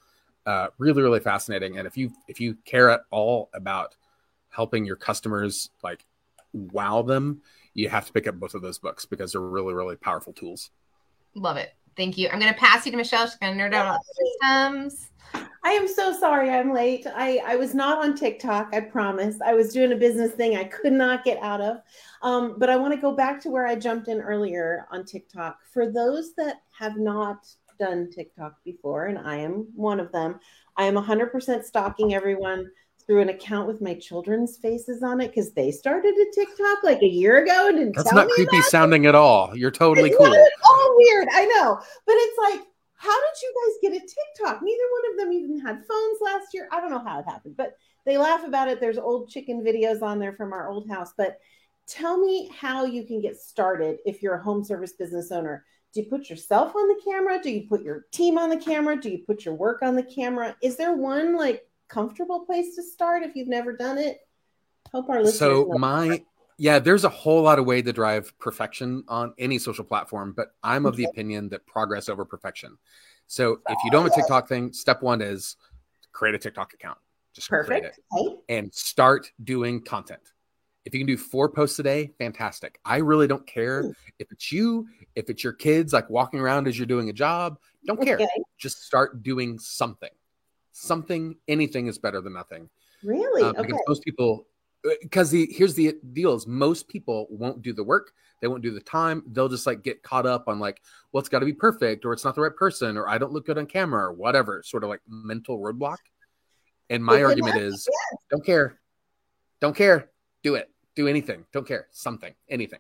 [0.46, 1.78] Uh, really, really fascinating.
[1.78, 3.96] And if you if you care at all about
[4.50, 6.06] helping your customers like
[6.54, 7.42] wow them,
[7.74, 10.72] you have to pick up both of those books because they're really, really powerful tools.
[11.36, 11.74] Love it.
[11.96, 12.30] Thank you.
[12.30, 13.26] I'm going to pass you to Michelle.
[13.26, 15.10] She's going to nerd out about systems.
[15.64, 17.06] I am so sorry I'm late.
[17.06, 19.38] I, I was not on TikTok, I promise.
[19.46, 21.78] I was doing a business thing I could not get out of.
[22.22, 25.60] Um, but I want to go back to where I jumped in earlier on TikTok.
[25.72, 27.48] For those that have not
[27.82, 30.40] done TikTok before, and I am one of them,
[30.78, 32.70] I am 100% stalking everyone
[33.06, 37.02] through an account with my children's faces on it because they started a TikTok like
[37.02, 38.66] a year ago and didn't That's tell not me creepy it.
[38.66, 39.58] sounding at all.
[39.58, 40.28] You're totally It's cool.
[40.28, 41.28] not at all weird.
[41.34, 41.80] I know.
[42.06, 44.62] But it's like, how did you guys get a TikTok?
[44.62, 46.70] Neither one of them even had phones last year.
[46.72, 48.80] I don't know how it happened, but they laugh about it.
[48.80, 51.12] There's old chicken videos on there from our old house.
[51.18, 51.40] But
[51.88, 55.66] tell me how you can get started if you're a home service business owner.
[55.94, 57.42] Do you put yourself on the camera?
[57.42, 59.00] Do you put your team on the camera?
[59.00, 60.56] Do you put your work on the camera?
[60.62, 64.20] Is there one like comfortable place to start if you've never done it?
[64.92, 66.22] Hope our listeners So my
[66.58, 70.54] yeah, there's a whole lot of way to drive perfection on any social platform, but
[70.62, 72.78] I'm of the opinion that progress over perfection.
[73.26, 75.56] So if you don't have a TikTok thing, step one is
[76.12, 77.00] create a TikTok account.
[77.34, 77.98] Just create perfect.
[77.98, 78.36] it Okay.
[78.50, 80.22] and start doing content.
[80.86, 82.80] If you can do four posts a day, fantastic.
[82.84, 83.92] I really don't care Hmm.
[84.20, 87.60] if it's you, if it's your kids like walking around as you're doing a job.
[87.86, 88.16] Don't care.
[88.16, 88.28] Okay.
[88.58, 90.10] Just start doing something.
[90.72, 92.70] Something, anything is better than nothing.
[93.04, 93.44] Really?
[93.44, 93.62] Uh, okay.
[93.64, 94.48] because most people
[95.00, 98.72] because the here's the deal is most people won't do the work they won't do
[98.72, 101.54] the time they'll just like get caught up on like well it's got to be
[101.54, 104.12] perfect or it's not the right person or i don't look good on camera or
[104.12, 105.98] whatever sort of like mental roadblock
[106.90, 107.88] and my argument is
[108.32, 108.80] don't care
[109.60, 110.10] don't care
[110.44, 112.80] do it do anything don't care something anything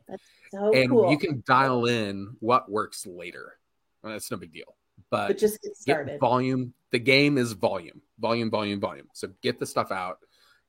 [0.51, 1.11] So and cool.
[1.11, 3.57] you can dial in what works later
[4.03, 4.75] well, that's no big deal
[5.09, 6.73] but but just get get volume.
[6.91, 9.07] The game is volume, volume, volume, volume.
[9.13, 10.19] So get the stuff out.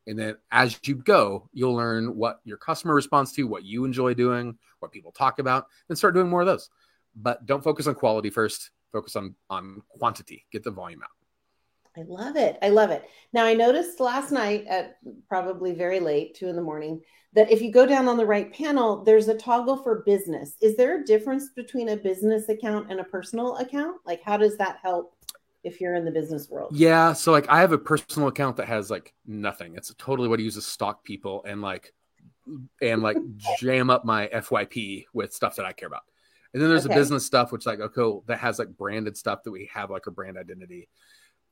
[0.07, 4.15] And then as you go, you'll learn what your customer responds to, what you enjoy
[4.15, 6.71] doing, what people talk about, and start doing more of those.
[7.15, 8.71] But don't focus on quality first.
[8.93, 10.45] Focus on on quantity.
[10.53, 11.11] Get the volume out.
[11.97, 12.59] I love it.
[12.63, 13.05] I love it.
[13.33, 14.97] Now, I noticed last night at
[15.29, 17.03] probably very late, two in the morning,
[17.35, 20.55] that if you go down on the right panel, there's a toggle for business.
[20.61, 24.01] Is there a difference between a business account and a personal account?
[24.07, 25.15] Like, how does that help
[25.65, 26.75] if you're in the business world?
[26.75, 27.13] Yeah.
[27.13, 29.77] So like I have a personal account that has like nothing.
[29.77, 31.93] It's totally what I use to stalk people and like
[32.81, 33.19] and like
[33.59, 36.03] jam up my FYP with stuff that I care about.
[36.53, 36.95] And then there's Okay.
[36.95, 40.07] the business stuff, which like okay, that has like branded stuff that we have like
[40.07, 40.89] a brand identity.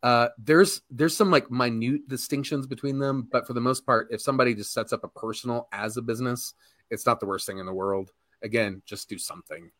[0.02, 4.20] Uh, there's there's some like minute distinctions between them, but for the most part, if
[4.20, 6.54] somebody just sets up a personal as a business,
[6.90, 8.10] it's not the worst thing in the world.
[8.42, 9.70] Again, just do something.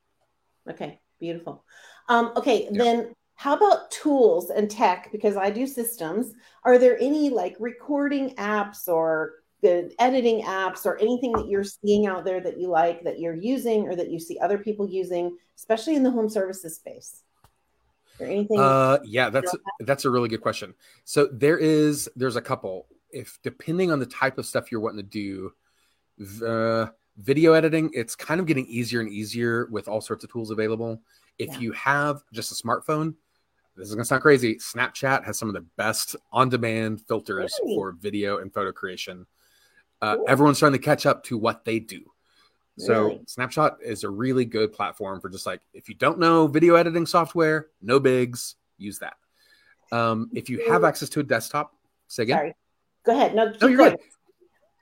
[0.68, 1.64] Okay, beautiful.
[2.08, 2.84] Um, okay, Yeah.
[2.84, 5.10] then how about tools and tech?
[5.10, 6.34] Because I do systems.
[6.64, 12.06] Are there any like recording apps or the editing apps or anything that you're seeing
[12.06, 15.36] out there that you like that you're using or that you see other people using,
[15.56, 17.22] especially in the home services space?
[18.20, 18.58] Or anything?
[18.60, 20.74] Uh, yeah, that's that's a really good question.
[21.04, 22.86] So there is there's a couple.
[23.10, 25.52] If depending on the type of stuff you're wanting to do,
[26.18, 30.50] the video editing, it's kind of getting easier and easier with all sorts of tools
[30.50, 31.02] available.
[31.38, 31.58] If Yeah.
[31.58, 33.14] you have just a smartphone,
[33.76, 34.56] this is gonna sound crazy.
[34.56, 37.74] Snapchat has some of the best on-demand filters Really?
[37.74, 39.26] for video and photo creation.
[40.02, 40.24] Uh, Cool.
[40.28, 42.10] everyone's trying to catch up to what they do.
[42.80, 43.20] So Really?
[43.26, 47.06] Snapchat is a really good platform for just like if you don't know video editing
[47.06, 49.14] software, no bigs, use that.
[49.92, 51.74] Um, if you have access to a desktop,
[52.08, 52.36] say again.
[52.38, 52.54] Sorry.
[53.04, 53.34] Go ahead.
[53.34, 53.96] No, No, you're going.
[53.96, 54.00] good.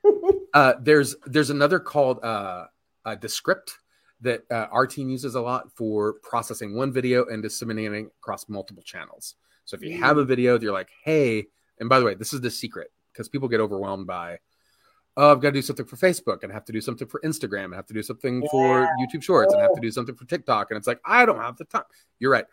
[0.55, 2.67] Uh, there's there's another called uh,
[3.05, 3.79] uh, Descript
[4.23, 8.83] that uh, our team uses a lot for processing one video and disseminating across multiple
[8.83, 9.35] channels.
[9.67, 10.21] So if you have Mm.
[10.23, 11.47] a video that you're like, hey,
[11.79, 14.39] and by the way, this is the secret because people get overwhelmed by,
[15.19, 17.21] oh, I've got to do something for Facebook and I have to do something for
[17.25, 19.91] Instagram and I have to do something for YouTube Shorts and I have to do
[19.91, 20.71] something for TikTok.
[20.71, 21.83] And it's like, I don't have the time.
[22.21, 22.45] You're right.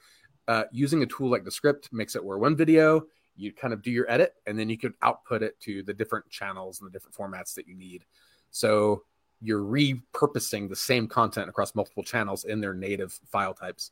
[0.47, 3.91] Uh, using a tool like Descript makes it where one video, you kind of do
[3.91, 7.15] your edit and then you could output it to the different channels and the different
[7.15, 8.03] formats that you need.
[8.49, 9.03] So
[9.41, 13.91] you're repurposing the same content across multiple channels in their native file types.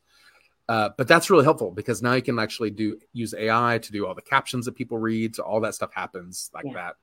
[0.68, 4.04] Uh, but that's really helpful because now you can actually do use AI to do
[4.06, 5.36] all the captions that people read.
[5.36, 6.72] So all that stuff happens like Yeah.
[6.72, 6.96] that.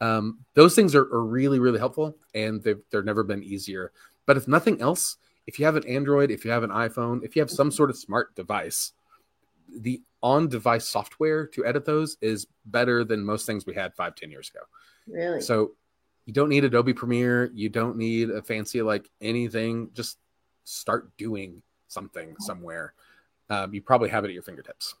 [0.00, 3.92] Um, those things are, are really, really helpful and they've, they've never been easier.
[4.26, 7.34] But if nothing else, if you have an Android, if you have an iPhone, if
[7.34, 8.92] you have some sort of smart device,
[9.80, 14.14] the on device software to edit those is better than most things we had five,
[14.14, 14.60] ten years ago.
[15.06, 15.40] Really?
[15.40, 15.72] So
[16.26, 17.50] you don't need Adobe Premiere.
[17.54, 19.90] You don't need a fancy like anything.
[19.94, 20.18] Just
[20.64, 22.92] start doing something somewhere.
[23.48, 24.94] Um, you probably have it at your fingertips.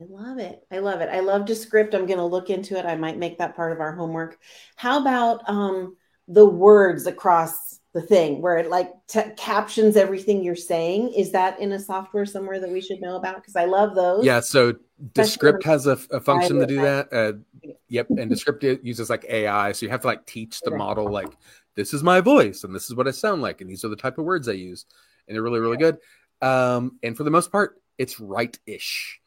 [0.00, 0.66] I love it.
[0.70, 1.10] I love it.
[1.10, 1.94] I love Descript.
[1.94, 2.86] I'm going to look into it.
[2.86, 4.38] I might make that part of our homework.
[4.76, 10.56] How about um, the words across the thing where it like t- captions everything you're
[10.56, 11.12] saying?
[11.12, 13.36] Is that in a software somewhere that we should know about?
[13.36, 14.24] Because I love those.
[14.24, 14.40] Yeah.
[14.40, 14.74] So
[15.12, 17.34] Descript has a, a function to do Private that.
[17.34, 18.08] Uh, yep.
[18.08, 19.72] And Descript uses like AI.
[19.72, 21.30] So you have to like teach the model like
[21.74, 23.96] this is my voice and this is what I sound like and these are the
[23.96, 24.86] type of words I use
[25.28, 25.98] and they're really really good.
[26.40, 29.20] Um, and for the most part, it's right-ish.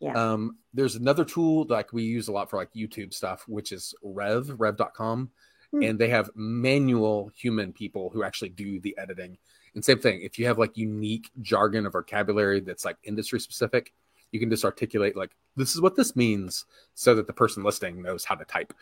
[0.00, 0.12] Yeah.
[0.12, 3.94] Um, there's another tool like we use a lot for like YouTube stuff, which is
[4.02, 5.30] Rev, rev.com.
[5.72, 5.82] Hmm.
[5.82, 9.38] And they have manual human people who actually do the editing.
[9.74, 13.92] And same thing, if you have like unique jargon or vocabulary that's like industry specific,
[14.32, 18.02] you can just articulate like this is what this means so that the person listening
[18.02, 18.72] knows how to type.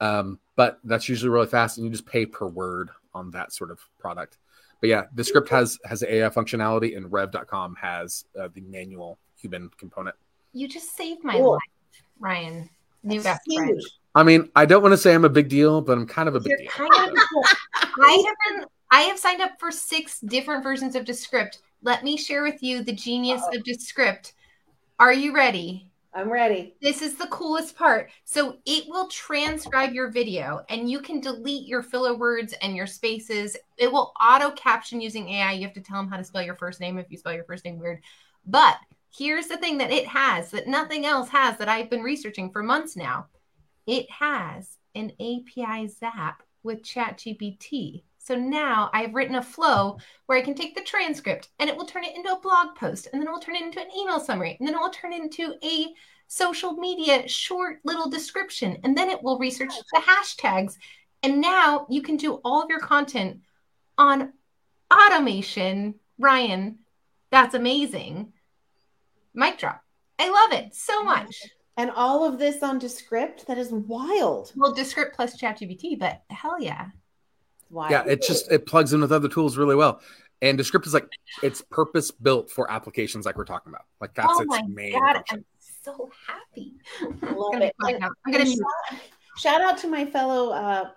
[0.00, 3.70] Um, but that's usually really fast and you just pay per word on that sort
[3.70, 4.38] of product.
[4.80, 10.16] But yeah, Descript has has AI functionality and rev.com has uh, the manual human component.
[10.52, 11.52] You just saved my Cool.
[11.52, 11.60] life,
[12.20, 12.68] Ryan.
[13.02, 13.80] New best friend.
[14.14, 16.34] I mean, I don't want to say I'm a big deal, but I'm kind of
[16.34, 16.88] a big You're deal.
[16.90, 17.18] kind of
[18.00, 21.62] I have been I have signed up for six different versions of Descript.
[21.82, 24.34] Let me share with you the genius of Descript.
[24.98, 25.88] Are you ready?
[26.14, 26.74] I'm ready.
[26.82, 28.10] This is the coolest part.
[28.24, 32.86] So it will transcribe your video and you can delete your filler words and your
[32.86, 33.56] spaces.
[33.78, 35.52] It will auto caption using AI.
[35.52, 37.44] You have to tell them how to spell your first name if you spell your
[37.44, 38.02] first name weird.
[38.46, 38.76] But
[39.16, 42.62] here's the thing that it has that nothing else has that I've been researching for
[42.62, 43.26] months now.
[43.86, 48.04] It has an API zap with ChatGPT.
[48.18, 51.86] So now I've written a flow where I can take the transcript and it will
[51.86, 54.20] turn it into a blog post and then it will turn it into an email
[54.20, 55.88] summary and then it will turn it into a
[56.28, 60.76] social media short little description and then it will research the hashtags
[61.24, 63.40] and now you can do all of your content
[63.98, 64.32] on
[64.90, 66.78] automation ryan
[67.30, 68.32] that's amazing
[69.34, 69.82] mic drop
[70.18, 71.34] i love it so much
[71.76, 73.46] And all of this on Descript?
[73.46, 74.52] That is wild.
[74.56, 76.88] well descript plus chatgpt but hell yeah
[77.70, 77.90] Wild.
[77.90, 80.02] Yeah, it just it plugs in with other tools really well.
[80.42, 81.08] And Descript is like
[81.42, 83.86] it's purpose built for applications like we're talking about.
[83.98, 85.38] Like that's oh its my main god function.
[85.38, 85.44] i'm
[85.82, 87.74] so happy Love I'm gonna it.
[87.80, 89.00] I'm gonna shout,
[89.38, 90.90] shout out to my fellow uh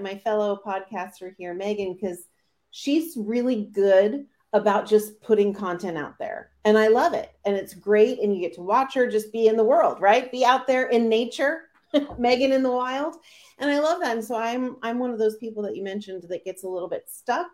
[0.00, 2.26] my fellow podcaster here, Megan, because
[2.70, 4.24] she's really good
[4.54, 6.50] about just putting content out there.
[6.64, 7.32] And I love it.
[7.44, 8.20] And it's great.
[8.20, 10.30] And you get to watch her just be in the world, right?
[10.32, 11.64] Be out there in nature.
[12.18, 13.16] Megan in the wild.
[13.58, 14.16] And I love that.
[14.16, 16.88] And so I'm I'm one of those people that you mentioned that gets a little
[16.88, 17.50] bit stuck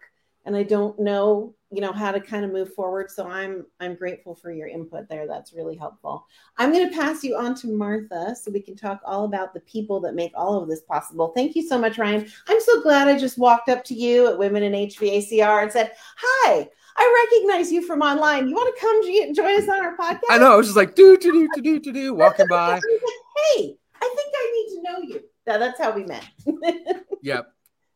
[0.46, 3.10] and I don't know, you know, how to kind of move forward.
[3.10, 5.26] So I'm I'm grateful for your input there.
[5.26, 6.26] That's really helpful.
[6.56, 9.60] I'm going to pass you on to Martha so we can talk all about the
[9.60, 11.32] people that make all of this possible.
[11.34, 12.26] Thank you so much, Ryan.
[12.48, 15.92] I'm so glad I just walked up to you at Women in HVACR and said,
[16.16, 18.48] "Hi, I recognize you from online.
[18.48, 20.52] You want to come join us on our podcast?" I know.
[20.52, 22.74] I was just like do do do do do do do walking by.
[22.74, 25.20] Like, hey, I think I need to know you.
[25.46, 26.26] Yeah, that's how we met.
[27.22, 27.42] Yeah.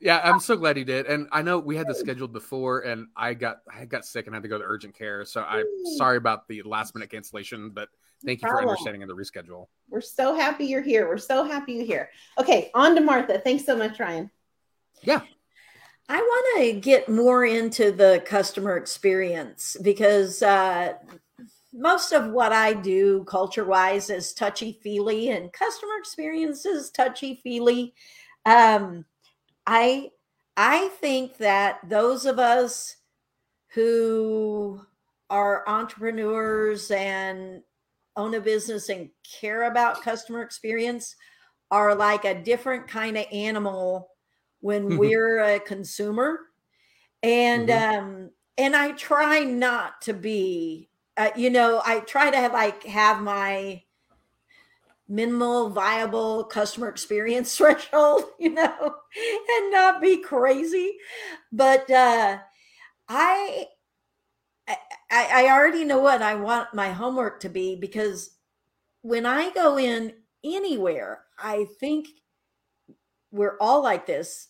[0.00, 1.06] Yeah, I'm so glad you did.
[1.06, 4.34] And I know we had this scheduled before and I got I got sick and
[4.34, 5.24] had to go to urgent care.
[5.24, 5.96] So I'm mm.
[5.96, 7.88] sorry about the last minute cancellation, but
[8.22, 9.68] thank you for understanding in the reschedule.
[9.88, 11.08] We're so happy you're here.
[11.08, 12.10] We're so happy you're here.
[12.38, 13.38] Okay, on to Martha.
[13.38, 14.30] Thanks so much, Ryan.
[16.08, 20.94] I want to get more into the customer experience because uh,
[21.72, 27.40] most of what I do culture wise is touchy feely, and customer experience is touchy
[27.42, 27.94] feely.
[28.44, 29.06] Um,
[29.66, 30.10] I
[30.56, 32.96] I think that those of us
[33.68, 34.80] who
[35.30, 37.62] are entrepreneurs and
[38.16, 39.08] own a business and
[39.40, 41.16] care about customer experience
[41.70, 44.10] are like a different kind of animal
[44.64, 44.96] when Mhm.
[44.96, 46.40] we're a consumer
[47.22, 52.52] and um and i try not to be uh, you know i try to have,
[52.52, 53.82] like have my
[55.06, 60.96] minimal viable customer experience threshold you know and not be crazy
[61.52, 62.38] but uh
[63.08, 63.66] i
[64.68, 64.76] I,
[65.10, 68.36] I already know what I want my homework to be because
[69.02, 72.08] when I go in anywhere, I think
[73.30, 74.48] we're all like this.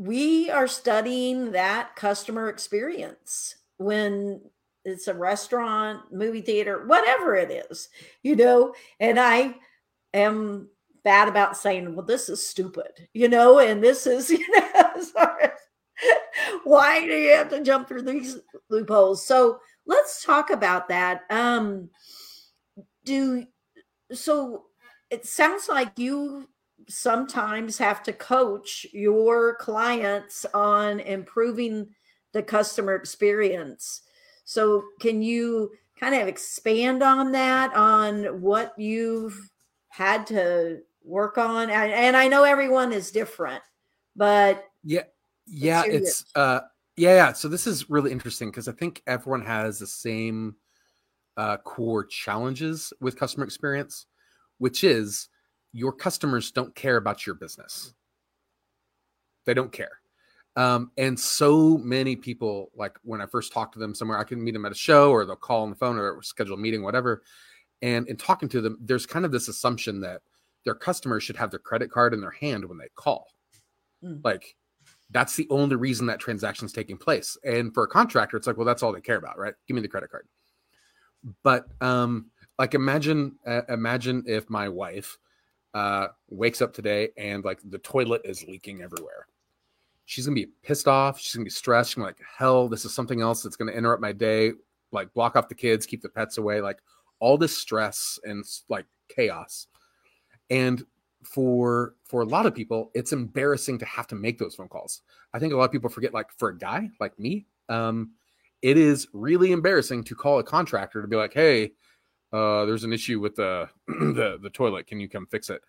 [0.00, 4.40] We are studying that customer experience when
[4.82, 7.90] it's a restaurant, movie theater, whatever it is,
[8.22, 8.74] you know.
[8.98, 9.56] And I
[10.14, 10.70] am
[11.04, 15.48] bad about saying, well, this is stupid, you know, and this is, you know, sorry.
[16.64, 18.38] why do you have to jump through these
[18.70, 19.26] loopholes?
[19.26, 21.24] So let's talk about that.
[21.28, 21.90] Um,
[23.04, 23.44] do
[24.12, 24.64] so
[25.10, 26.48] it sounds like you
[26.88, 31.88] sometimes have to coach your clients on improving
[32.32, 34.02] the customer experience.
[34.44, 39.50] So can you kind of expand on that on what you've
[39.88, 41.70] had to work on?
[41.70, 43.62] And, and I know everyone is different,
[44.16, 45.04] but Yeah,
[45.46, 46.60] yeah, it's uh
[46.96, 47.32] yeah, yeah.
[47.32, 50.56] So this is really interesting because I think everyone has the same
[51.36, 54.06] uh core challenges with customer experience,
[54.58, 55.28] which is
[55.72, 57.94] your customers don't care about your business.
[59.46, 60.00] They don't care.
[60.56, 64.42] Um, and so many people, like when I first talk to them somewhere, I can
[64.42, 66.82] meet them at a show or they'll call on the phone or schedule a meeting,
[66.82, 67.22] whatever.
[67.82, 70.22] And in talking to them, there's kind of this assumption that
[70.64, 73.28] their customers should have their credit card in their hand when they call.
[74.04, 74.20] Mm.
[74.24, 74.56] Like
[75.10, 77.38] that's the only reason that transaction is taking place.
[77.44, 79.54] And for a contractor, it's like, well, that's all they care about, right?
[79.66, 80.26] Give me the credit card.
[81.42, 85.18] But um, like imagine uh, imagine if my wife
[85.74, 89.26] uh wakes up today and like the toilet is leaking everywhere.
[90.06, 91.20] She's gonna be pissed off.
[91.20, 91.90] She's gonna be stressed.
[91.90, 94.52] She's gonna be like, hell, this is something else that's gonna interrupt my day.
[94.92, 96.78] Like block off the kids, keep the pets away, like
[97.20, 99.68] all this stress and like chaos.
[100.50, 100.84] And
[101.22, 105.02] for for a lot of people, it's embarrassing to have to make those phone calls.
[105.32, 108.10] I think a lot of people forget, like for a guy like me, um,
[108.62, 111.72] it is really embarrassing to call a contractor to be like, hey,
[112.32, 114.86] uh, there's an issue with the the the toilet.
[114.86, 115.62] Can you come fix it?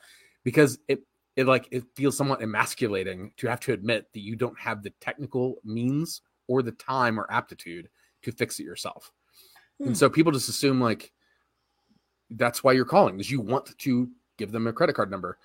[0.43, 1.01] Because it
[1.35, 4.91] it like it feels somewhat emasculating to have to admit that you don't have the
[5.01, 7.89] technical means or the time or aptitude
[8.23, 9.11] to fix it yourself.
[9.79, 9.87] Hmm.
[9.87, 11.11] And so people just assume like
[12.31, 15.37] that's why you're calling is you want to give them a credit card number.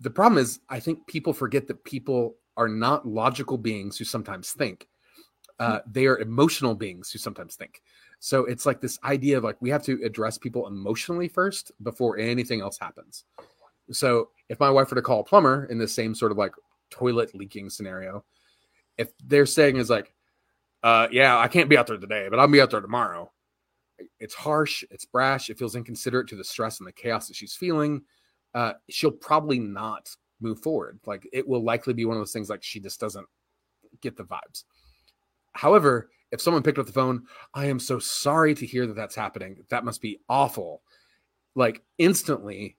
[0.00, 4.52] The problem is I think people forget that people are not logical beings who sometimes
[4.52, 4.88] think.
[5.58, 7.82] Uh, they are emotional beings who sometimes think.
[8.26, 12.18] So it's like this idea of like we have to address people emotionally first before
[12.18, 13.22] anything else happens.
[13.92, 16.50] So if my wife were to call a plumber in the same sort of like
[16.90, 18.24] toilet leaking scenario,
[18.98, 20.12] if they're saying is like,
[20.82, 23.30] uh, yeah, I can't be out there today, but I'll be out there tomorrow.
[24.18, 27.54] It's harsh, it's brash, it feels inconsiderate to the stress and the chaos that she's
[27.54, 28.02] feeling.
[28.52, 30.10] Uh, she'll probably not
[30.40, 30.98] move forward.
[31.06, 33.28] Like it will likely be one of those things like she just doesn't
[34.00, 34.64] get the vibes.
[35.52, 37.24] However, if someone picked up the phone,
[37.54, 39.64] I am so sorry to hear that that's happening.
[39.68, 40.82] That must be awful.
[41.54, 42.76] Like instantly,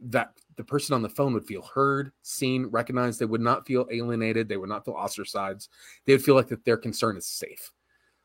[0.00, 3.18] that the person on the phone would feel heard, seen, recognized.
[3.20, 4.48] They would not feel alienated.
[4.48, 5.68] They would not feel ostracized.
[6.06, 7.70] They would feel like that their concern is safe.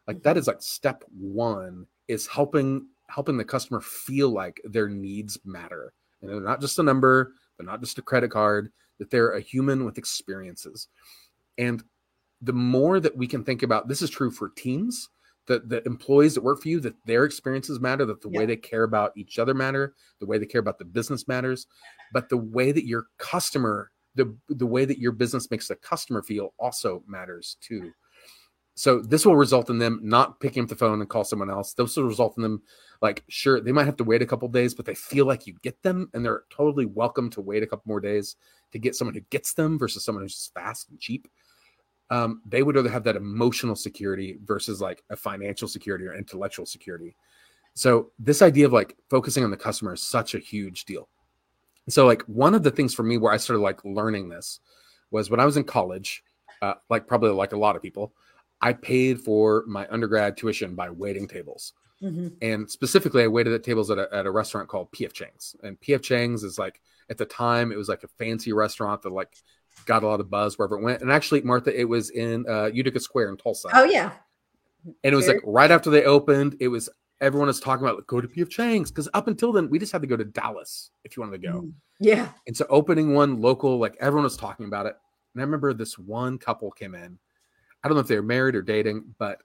[0.08, 0.40] Like that mm-hmm.
[0.40, 6.30] is like step one is helping helping the customer feel like their needs matter and
[6.30, 7.34] they're not just a number.
[7.58, 10.88] They're not just a credit card, that they're a human with experiences.
[11.58, 11.84] And
[12.42, 15.10] the more that we can think about this is true for teams,
[15.48, 18.56] that the employees that work for you, that their experiences matter, that the way they
[18.56, 21.68] care about each other matter, the way they care about the business matters,
[22.14, 26.24] but the way that your customer, the the way that your business makes the customer
[26.24, 27.92] feel also matters too.
[28.78, 31.74] So this will result in them not picking up the phone and call someone else.
[31.74, 32.62] This will result in them
[33.02, 35.56] like sure they might have to wait a couple days, but they feel like you
[35.64, 38.36] get them and they're totally welcome to wait a couple more days
[38.74, 41.30] to get someone who gets them versus someone who's just fast and cheap.
[42.10, 46.66] Um, they would rather have that emotional security versus like a financial security or intellectual
[46.66, 47.16] security.
[47.74, 51.10] So this idea of like focusing on the customer is such a huge deal.
[51.90, 54.60] So like one of the things for me where I started like learning this
[55.12, 56.24] was when I was in college,
[56.62, 58.14] uh, like probably like a lot of people,
[58.62, 61.74] I paid for my undergrad tuition by waiting tables.
[62.02, 62.36] Mhm.
[62.42, 65.56] And specifically, I waited at tables at a, at a restaurant called PF Chang's.
[65.64, 69.12] And PF Chang's is like, at the time, it was like a fancy restaurant that
[69.12, 69.36] like
[69.86, 71.02] got a lot of buzz wherever it went.
[71.02, 73.70] And actually, Martha, it was in uh, Utica Square in Tulsa.
[73.74, 74.12] Oh yeah.
[75.04, 76.90] and it was very- like right after they opened, it was
[77.22, 79.92] everyone was talking about like, go to PF Chang's because up until then, we just
[79.92, 81.62] had to go to Dallas if you wanted to go.
[81.62, 81.74] Mm.
[82.00, 82.30] Yeah.
[82.48, 84.96] And so opening one local, like everyone was talking about it.
[85.34, 87.18] And I remember this one couple came in.
[87.84, 89.40] I don't know if they were married or dating, but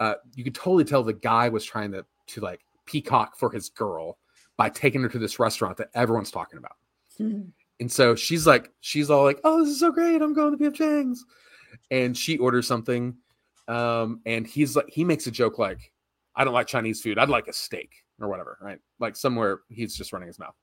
[0.00, 3.68] uh, you could totally tell the guy was trying to to like peacock for his
[3.68, 4.18] girl
[4.56, 6.76] by taking her to this restaurant that everyone's talking about.
[7.20, 7.48] Mhm.
[7.82, 10.22] And so she's like, she's all like, "Oh, this is so great!
[10.22, 11.24] I'm going to PF Chang's,"
[11.90, 13.16] and she orders something,
[13.66, 15.90] um, and he's like, he makes a joke like,
[16.36, 17.18] "I don't like Chinese food.
[17.18, 18.78] I'd like a steak or whatever." Right?
[19.00, 20.54] Like somewhere he's just running his mouth.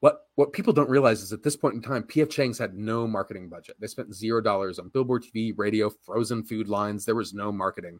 [0.00, 3.06] What what people don't realize is at this point in time, PF Chang's had no
[3.06, 3.76] marketing budget.
[3.80, 7.06] They spent zero dollars on billboard TV, radio, frozen food lines.
[7.06, 7.98] There was no marketing.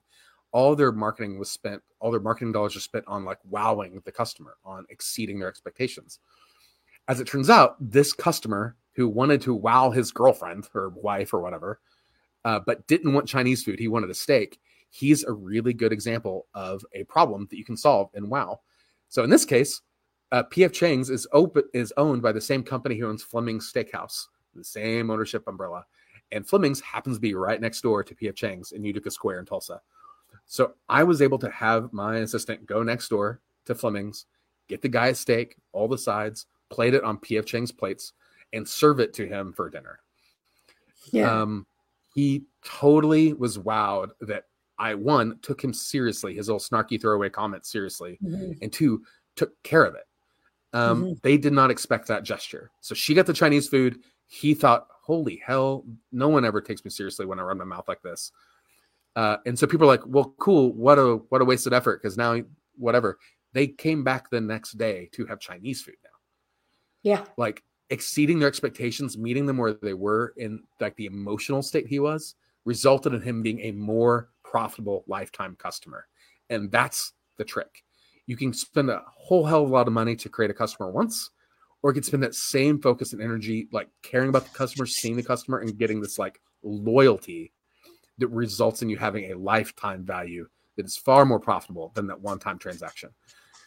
[0.53, 1.81] All their marketing was spent.
[2.01, 6.19] All their marketing dollars are spent on like wowing the customer, on exceeding their expectations
[7.09, 11.41] as it turns out, this customer who wanted to wow his girlfriend or wife or
[11.41, 11.81] whatever,
[12.45, 14.61] uh, but didn't want Chinese food, he wanted a steak.
[14.91, 18.61] He's a really good example of a problem that you can solve in Wow.
[19.09, 19.81] So in this case,
[20.33, 24.27] uh, PF Chang's is open is owned by the same company who owns Fleming's Steakhouse,
[24.55, 25.85] the same ownership umbrella,
[26.33, 29.47] and Fleming's happens to be right next door to PF Chang's in Utica Square in
[29.47, 29.81] Tulsa.
[30.45, 34.27] So I was able to have my assistant go next door to Fleming's,
[34.69, 38.13] get the guy a steak, all the sides, plate it on PF Chang's plates,
[38.53, 40.01] and serve it to him for dinner.
[41.13, 41.31] Yeah.
[41.43, 41.67] Um,
[42.15, 44.45] he totally was wowed that
[44.79, 48.59] I one took him seriously, his little snarky throwaway comment seriously, Mhm.
[48.63, 49.03] and two
[49.37, 50.07] took care of it.
[50.73, 51.23] Um, Mhm.
[51.23, 54.03] They did not expect that gesture, so she got the Chinese food.
[54.27, 57.89] He thought, "Holy hell, no one ever takes me seriously when I run my mouth
[57.89, 58.33] like this."
[59.17, 60.73] Uh, and so people are like, "Well, cool.
[60.75, 62.41] What a what a wasted effort." Because now,
[62.77, 63.19] whatever,
[63.53, 65.97] they came back the next day to have Chinese food
[67.09, 67.25] Yeah.
[67.37, 72.01] like exceeding their expectations, meeting them where they were in like the emotional state he
[72.01, 72.35] was,
[72.67, 76.07] resulted in him being a more profitable lifetime customer.
[76.51, 77.83] And that's the trick.
[78.27, 80.91] You can spend a whole hell of a lot of money to create a customer
[80.91, 81.31] once,
[81.83, 85.17] or you can spend that same focus and energy, like caring about the customer, seeing
[85.17, 87.53] the customer, and getting this like loyalty
[88.19, 90.47] that results in you having a lifetime value
[90.77, 93.11] that is far more profitable than that one-time transaction.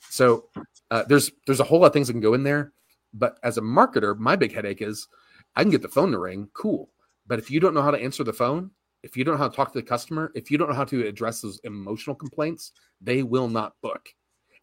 [0.09, 0.49] So
[0.91, 2.73] uh, there's there's a whole lot of things that can go in there.
[3.13, 5.07] But as a marketer, my big headache is
[5.55, 6.91] I can get the phone to ring, cool.
[7.27, 8.71] But if you don't know how to answer the phone,
[9.03, 10.85] if you don't know how to talk to the customer, if you don't know how
[10.85, 14.09] to address those emotional complaints, they will not book.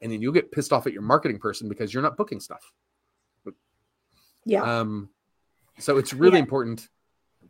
[0.01, 2.73] And then you'll get pissed off at your marketing person because you're not booking stuff.
[4.45, 4.81] Yeah.
[4.81, 5.11] Um,
[5.79, 6.45] so it's really Yeah.
[6.45, 6.89] important.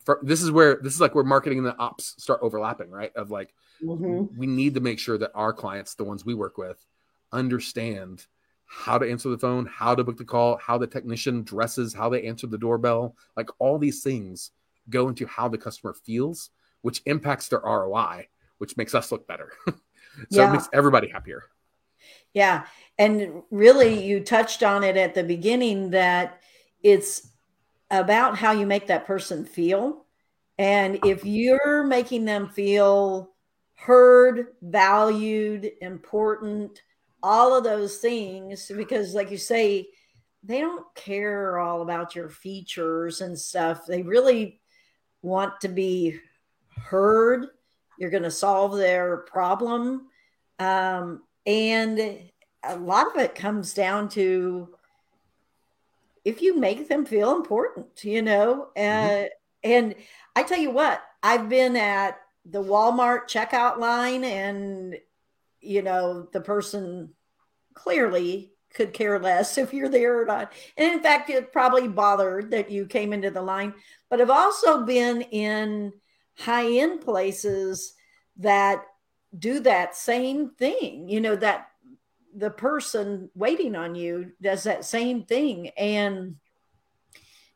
[0.05, 3.15] For, this is where this is like where marketing and the ops start overlapping, right?
[3.15, 4.37] Of like Mhm.
[4.37, 6.85] we need to make sure that our clients, the ones we work with,
[7.33, 8.27] understand
[8.69, 12.09] how to answer the phone, how to book the call, how the technician dresses, how
[12.11, 13.17] they answer the doorbell.
[13.37, 14.51] Like all these things
[14.91, 16.51] go into how the customer feels,
[16.83, 19.53] which impacts their ROI, which makes us look better.
[19.67, 19.75] so
[20.31, 20.51] Yeah.
[20.51, 21.45] it makes everybody happier.
[22.35, 22.67] Yeah.
[22.99, 26.41] And really, you touched on it at the beginning that
[26.83, 27.29] it's
[27.91, 30.05] about how you make that person feel.
[30.59, 33.31] And if you're making them feel
[33.77, 36.83] heard, valued, important,
[37.23, 39.89] all of those things, because, like you say,
[40.43, 43.87] they don't care all about your features and stuff.
[43.87, 44.61] They really
[45.23, 46.21] want to be
[46.77, 47.47] heard.
[47.99, 50.07] You're going to solve their problem.
[50.59, 52.21] Um, and
[52.63, 54.75] a lot of it comes down to
[56.25, 58.69] if you make them feel important, you know.
[58.77, 59.25] Uh,
[59.65, 59.97] And
[60.37, 64.97] I tell you what, I've been at the Walmart checkout line, and
[65.61, 67.11] you know, the person
[67.75, 70.53] clearly could care less if you're there or not.
[70.77, 73.75] And in fact, it probably bothered that you came into the line.
[74.11, 75.93] But I've also been in
[76.39, 77.95] high end places
[78.39, 78.85] that
[79.39, 81.69] do that same thing, you know, that
[82.35, 85.69] the person waiting on you does that same thing.
[85.71, 86.37] And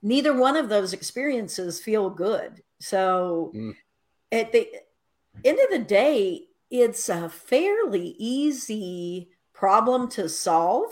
[0.03, 2.63] neither one of those experiences feel good.
[2.81, 3.77] So Mm.
[4.33, 4.69] at the
[5.45, 10.91] end of the day, it's a fairly easy problem to solve.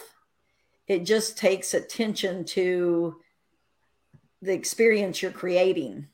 [0.86, 3.16] It just takes attention to
[4.42, 6.08] the experience you're creating.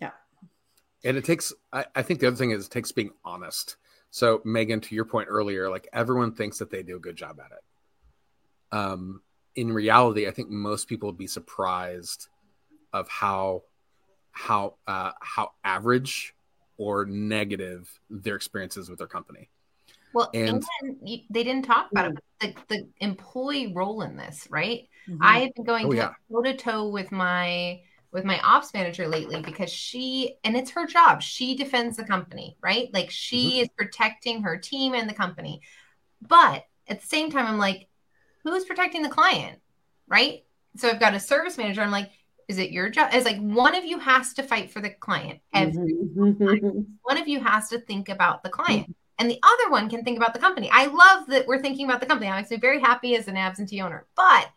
[0.00, 0.10] Yeah.
[1.02, 3.76] and it takes I, I think the other thing is it takes being honest
[4.10, 7.38] so megan to your point earlier like everyone thinks that they do a good job
[7.40, 9.22] at it um
[9.54, 12.28] in reality i think most people would be surprised
[12.92, 13.62] of how
[14.32, 16.33] how uh how average
[16.76, 19.48] or negative their experiences with their company
[20.12, 20.98] Well, And- and,
[21.30, 22.18] they didn't talk about it.
[22.40, 24.88] The, the employee role in this, right?
[25.08, 25.18] Mhm.
[25.20, 27.80] I've been going Oh, toe to toe with my
[28.12, 31.20] with my ops manager lately because she and it's her job.
[31.20, 32.88] She defends the company, right?
[32.94, 35.62] Like she is protecting her team and the company.
[36.22, 37.88] But at the same time, I'm like,
[38.44, 39.60] who's protecting the client,
[40.06, 40.44] right?
[40.76, 41.82] So I've got a service manager.
[41.82, 42.10] I'm like,
[42.48, 43.10] is it your job?
[43.12, 45.40] It's like one of you has to fight for the client.
[45.52, 46.86] Every Mhm.
[47.02, 50.16] one of you has to think about the client and the other one can think
[50.16, 50.70] about the company.
[50.72, 52.28] I love that we're thinking about the company.
[52.28, 54.50] I'm actually very happy as an absentee owner, but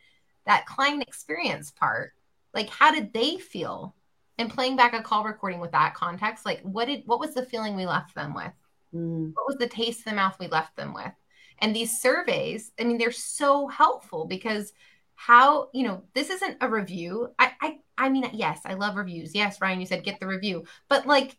[0.46, 2.14] that client experience part,
[2.54, 3.96] like how did they feel?
[4.40, 7.46] And playing back a call recording with that context, like what did what was the
[7.46, 8.54] feeling we left them with?
[8.94, 9.34] Mhm.
[9.34, 11.12] What was the taste of the mouth we left them with?
[11.60, 14.74] And these surveys, I mean, they're so helpful because
[15.18, 17.30] how you know this isn't a review.
[17.40, 19.36] I I I mean, yes, I love reviews.
[19.36, 21.38] Yes, Ryan, you said get the review, but like,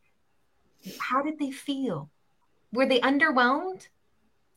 [0.98, 2.10] how did they feel?
[2.72, 3.88] Were they underwhelmed?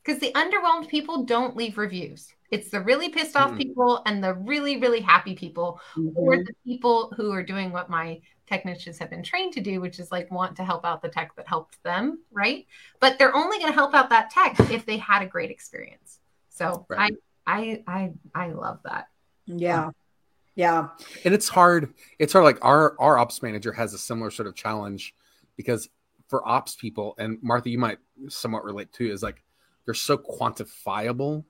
[0.04, 2.34] Because the underwhelmed people don't leave reviews.
[2.52, 3.58] It's the really pissed off Mm.
[3.58, 5.80] people and the really, really happy people,
[6.16, 6.46] or Mhm.
[6.46, 10.12] the people who are doing what my technicians have been trained to do, which is
[10.12, 12.68] like want to help out the tech that helped them, right?
[13.00, 16.20] But they're only going to help out that tech if they had a great experience.
[16.50, 17.14] So Right.
[17.46, 19.08] I, I, I, I love that.
[19.46, 19.90] Yeah.
[20.56, 20.90] Yeah.
[21.26, 24.56] and it's hard it's hard like our our ops manager has a similar sort of
[24.56, 25.16] challenge
[25.56, 25.90] because
[26.28, 29.42] for ops people and martha you might somewhat relate to is like
[29.86, 31.44] they're so quantifiable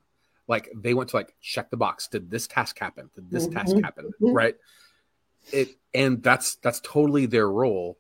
[0.48, 3.76] like they want to like check the box did this task happen did this task
[3.76, 3.84] Mhm.
[3.84, 4.34] happen Mhm.
[4.36, 4.56] right
[5.52, 7.98] it and that's that's totally their role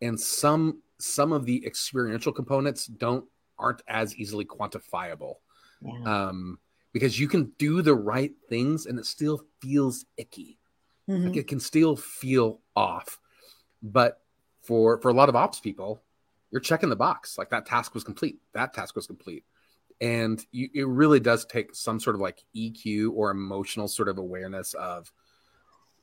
[0.00, 3.26] and some some of the experiential components don't
[3.58, 5.34] aren't as easily quantifiable
[5.82, 6.28] Yeah.
[6.28, 6.58] um
[6.98, 10.58] because you can do the right things and it still feels icky.
[11.08, 11.28] Mhm.
[11.28, 13.18] like it can still feel off.
[13.82, 14.20] But
[14.62, 16.02] for for a lot of ops people
[16.50, 17.36] you're checking the box.
[17.38, 18.40] Like that task was complete.
[18.54, 19.44] That task was complete.
[20.00, 24.16] And you, it really does take some sort of like eq or emotional sort of
[24.18, 25.12] awareness of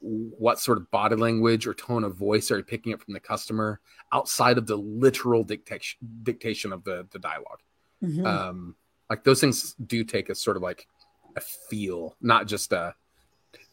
[0.01, 3.19] what sort of body language or tone of voice are you picking up from the
[3.19, 3.79] customer
[4.11, 7.61] outside of the literal dictation dictation of the the dialogue.
[8.03, 8.25] Mhm.
[8.25, 8.75] um
[9.09, 10.87] like those things do take a sort of like
[11.35, 12.95] a feel not just a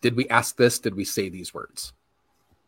[0.00, 1.92] did we ask this did we say these words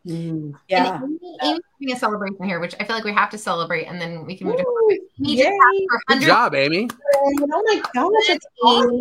[0.06, 0.54] Mhm.
[0.68, 1.02] yeah.
[1.02, 3.86] And Amy, Amy's doing a celebration here, which I feel like we have to celebrate,
[3.86, 4.64] and then we can move to.
[4.66, 5.58] Woo, just Yay.
[6.08, 6.90] good job amy
[7.24, 9.00] Oh my gosh, it's awesome.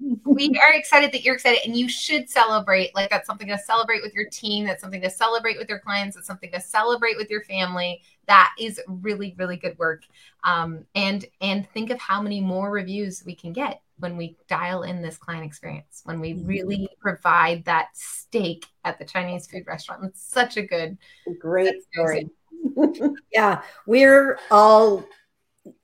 [0.00, 2.94] We are excited that you're excited and you should celebrate.
[2.94, 4.66] Like that's something to celebrate with your team.
[4.66, 6.16] That's something to celebrate with your clients.
[6.16, 8.02] It's something to celebrate with your family.
[8.26, 10.02] That is really really good work.
[10.42, 14.82] Um, and and think of how many more reviews we can get when we dial
[14.82, 20.04] in this client experience when we really provide that steak at the chinese food restaurant.
[20.04, 20.98] It's such a good
[21.38, 22.28] Great story.
[23.32, 25.04] Yeah, we're all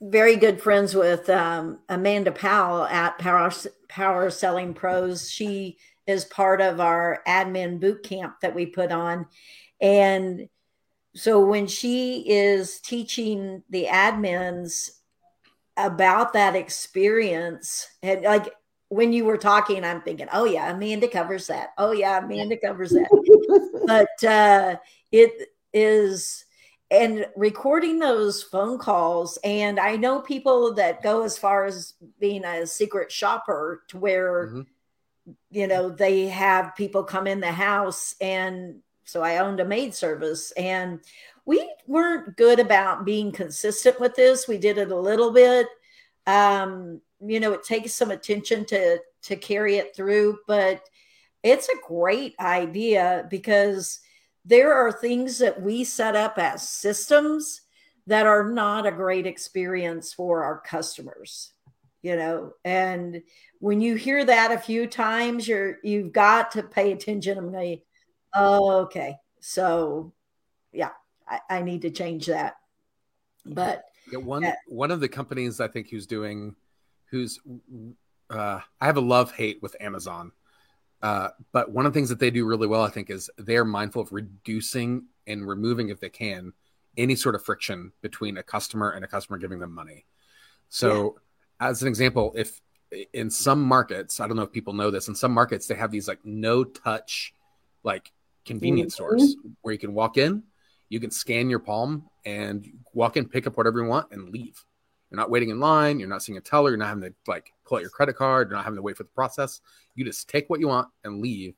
[0.01, 3.51] very good friends with um, Amanda Powell at Power
[3.91, 5.31] Power Selling Pros.
[5.31, 5.77] She
[6.07, 9.27] is part of our admin boot camp that we put on,
[9.81, 10.49] and
[11.15, 14.91] so when she is teaching the admins
[15.77, 18.55] about that experience, and like
[18.89, 21.71] when you were talking, I'm thinking, oh yeah, Amanda covers that.
[21.79, 23.09] Oh yeah, Amanda covers that
[23.87, 24.77] but uh,
[25.13, 26.45] it is
[26.91, 32.45] and recording those phone calls and i know people that go as far as being
[32.45, 34.67] a secret shopper to where Mhm.
[35.51, 39.95] you know they have people come in the house and so i owned a maid
[39.95, 41.01] service and
[41.47, 45.69] we weren't good about being consistent with this we did it a little bit
[46.27, 50.83] um you know it takes some attention to to carry it through but
[51.43, 54.01] it's a great idea because
[54.45, 57.63] there are things that we set up as systems
[58.07, 61.53] that are not a great experience for our customers.
[62.03, 62.53] you know.
[62.65, 63.23] And
[63.59, 67.37] when you hear that a few times, you're you've got to pay attention.
[67.37, 67.83] I'm going,
[68.35, 69.17] oh, okay.
[69.41, 70.13] So
[70.73, 70.91] yeah,
[71.29, 72.57] I, I need to change that.
[73.45, 74.55] But Yeah, one Yeah.
[74.67, 76.57] one of the companies I think who's doing
[77.11, 77.39] who's
[78.31, 80.33] uh, I have a love hate with Amazon,
[81.03, 83.65] uh, but one of the things that they do really well I think is they're
[83.65, 86.53] mindful of reducing and removing if they can
[86.97, 90.05] any sort of friction between a customer and a customer giving them money.
[90.69, 91.19] So,
[91.61, 92.61] as an example, if
[93.13, 95.91] in some markets, I don't know if people know this, in some markets they have
[95.91, 97.35] these like no touch,
[97.85, 98.13] like
[98.45, 98.97] convenience Mhm.
[98.97, 100.43] stores where you can walk in,
[100.89, 104.65] you can scan your palm and walk in, pick up whatever you want, and leave.
[105.11, 105.99] You're not waiting in line.
[106.01, 106.71] You're not seeing a teller.
[106.71, 108.49] You're not having to like pull out your credit card.
[108.49, 109.61] You're not having to wait for the process.
[109.95, 111.55] You just take what you want and leave,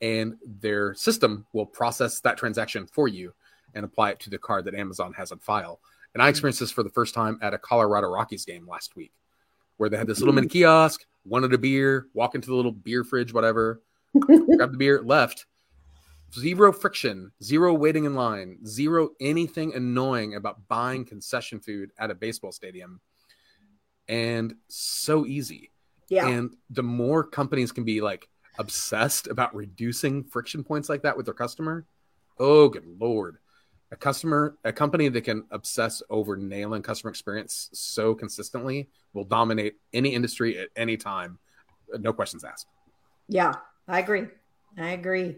[0.00, 3.34] and their system will process that transaction for you
[3.74, 5.80] and apply it to the card that Amazon has on file.
[6.14, 6.30] And I hmm.
[6.30, 9.12] experienced this for the first time at a Colorado Rockies game last week,
[9.76, 10.52] where they had this little mini hmm.
[10.52, 13.82] kiosk, wanted a beer, walk into the little beer fridge, whatever,
[14.20, 15.46] grab the beer, left.
[16.34, 22.14] Zero friction, zero waiting in line, zero anything annoying about buying concession food at a
[22.14, 23.00] baseball stadium.
[24.08, 25.70] And so easy.
[26.08, 28.28] yeah, And the more companies can be like
[28.58, 31.84] obsessed about reducing friction points like that with their customer,
[32.38, 33.38] oh good lord.
[33.92, 39.76] A customer, a company that can obsess over nailing customer experience so consistently will dominate
[39.92, 41.38] any industry at any time.
[41.98, 42.66] No questions asked.
[43.28, 43.54] Yeah,
[43.86, 44.26] I agree.
[44.76, 45.36] I agree.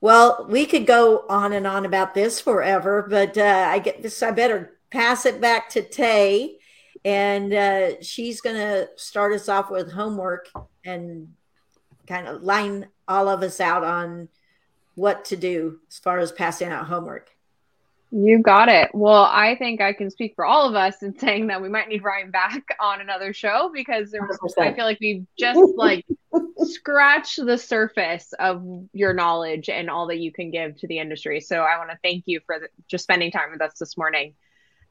[0.00, 4.22] Well, we could go on and on about this forever, but uh, I get this.
[4.22, 6.58] I better pass it back to Tay,
[7.04, 10.48] and uh, she's going to start us off with homework
[10.84, 11.28] and
[12.06, 14.28] kind of line all of us out on
[14.94, 17.30] what to do as far as passing out homework.
[18.16, 18.90] You got it.
[18.94, 21.88] Well, I think I can speak for all of us in saying that we might
[21.88, 24.76] need Ryan back on another show because there was, I 100%.
[24.76, 26.06] feel like we've just like
[26.58, 31.40] scratched the surface of your knowledge and all that you can give to the industry.
[31.40, 34.34] So I want to thank you for the, just spending time with us this morning.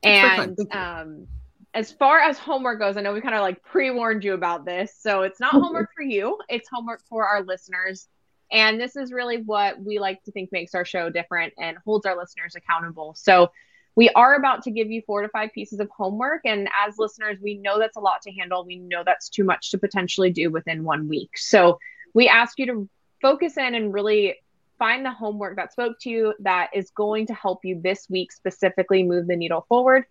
[0.03, 0.59] That's.
[0.59, 1.27] And um,
[1.73, 4.65] as far as homework goes, I know we kind of like pre warned you about
[4.65, 4.95] this.
[4.99, 8.07] So it's not homework for you, it's homework for our listeners.
[8.51, 12.05] And this is really what we like to think makes our show different and holds
[12.05, 13.15] our listeners accountable.
[13.17, 13.51] So
[13.95, 16.41] we are about to give you four to five pieces of homework.
[16.45, 18.65] And as listeners, we know that's a lot to handle.
[18.65, 21.37] We know that's too much to potentially do within one week.
[21.37, 21.79] So
[22.13, 22.89] we ask you to
[23.21, 24.35] focus in and really
[24.77, 28.31] find the homework that spoke to you that is going to help you this week
[28.31, 30.05] specifically move the needle forward.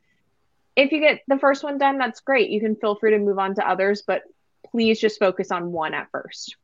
[0.74, 2.50] If you get the first one done, that's great.
[2.50, 4.22] You can feel free to move on to others, but
[4.70, 6.56] please just focus on one at first.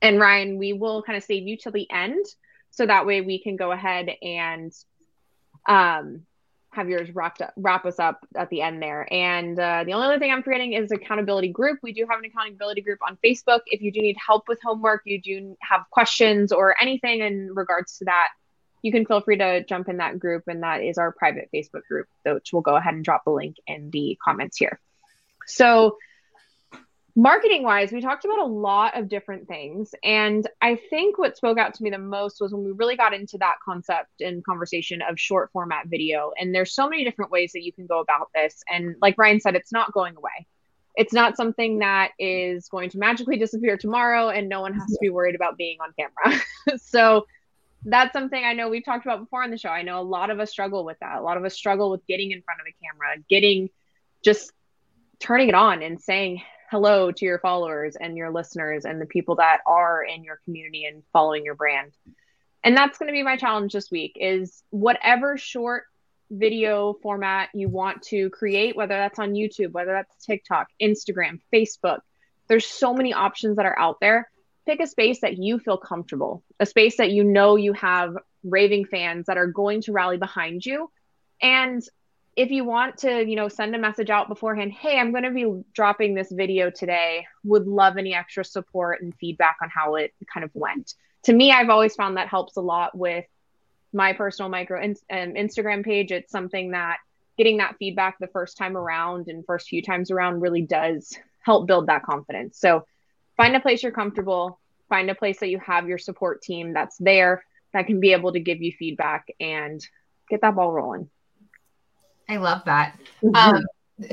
[0.00, 2.24] And Ryan, we will kind of save you till the end
[2.70, 4.72] so that way we can go ahead and
[5.66, 6.22] um,
[6.70, 9.06] have yours wrapped up, wrap us up at the end there.
[9.12, 11.80] And uh, the only other thing I'm forgetting is accountability group.
[11.82, 13.60] We do have an accountability group on Facebook.
[13.66, 17.98] If you do need help with homework, you do have questions or anything in regards
[17.98, 18.28] to that,
[18.82, 20.44] you can feel free to jump in that group.
[20.46, 23.56] And that is our private Facebook group, which we'll go ahead and drop the link
[23.66, 24.78] in the comments here.
[25.46, 25.96] So,
[27.16, 29.92] marketing wise, we talked about a lot of different things.
[30.04, 33.12] And I think what spoke out to me the most was when we really got
[33.12, 36.32] into that concept and conversation of short format video.
[36.38, 38.62] And there's so many different ways that you can go about this.
[38.72, 40.46] And like Ryan said, it's not going away.
[40.94, 44.98] It's not something that is going to magically disappear tomorrow and no one has to
[45.00, 46.40] be worried about being on camera.
[46.78, 47.24] so
[47.84, 49.68] that's something I know we've talked about before on the show.
[49.68, 51.18] I know a lot of us struggle with that.
[51.18, 53.70] A lot of us struggle with getting in front of a camera, getting
[54.24, 54.52] just
[55.20, 59.36] turning it on and saying hello to your followers and your listeners and the people
[59.36, 61.92] that are in your community and following your brand.
[62.62, 65.84] And that's going to be my challenge this week is whatever short
[66.30, 72.00] video format you want to create, whether that's on YouTube, whether that's TikTok, Instagram, Facebook.
[72.48, 74.28] There's so many options that are out there.
[74.68, 78.14] Pick a space that you feel comfortable, a space that you know you have
[78.44, 80.90] raving fans that are going to rally behind you.
[81.40, 81.82] And
[82.36, 85.30] if you want to, you know, send a message out beforehand, hey, I'm going to
[85.30, 87.26] be dropping this video today.
[87.44, 90.92] Would love any extra support and feedback on how it kind of went.
[91.22, 93.24] To me, I've always found that helps a lot with
[93.94, 96.12] my personal micro in, um, Instagram page.
[96.12, 96.98] It's something that
[97.38, 101.66] getting that feedback the first time around and first few times around really does help
[101.66, 102.60] build that confidence.
[102.60, 102.84] So
[103.38, 104.60] find a place you're comfortable,
[104.90, 108.32] find a place that you have your support team that's there that can be able
[108.32, 109.80] to give you feedback and
[110.28, 111.08] get that ball rolling.
[112.28, 112.98] I love that.
[113.22, 113.34] Mm-hmm.
[113.56, 113.62] Um,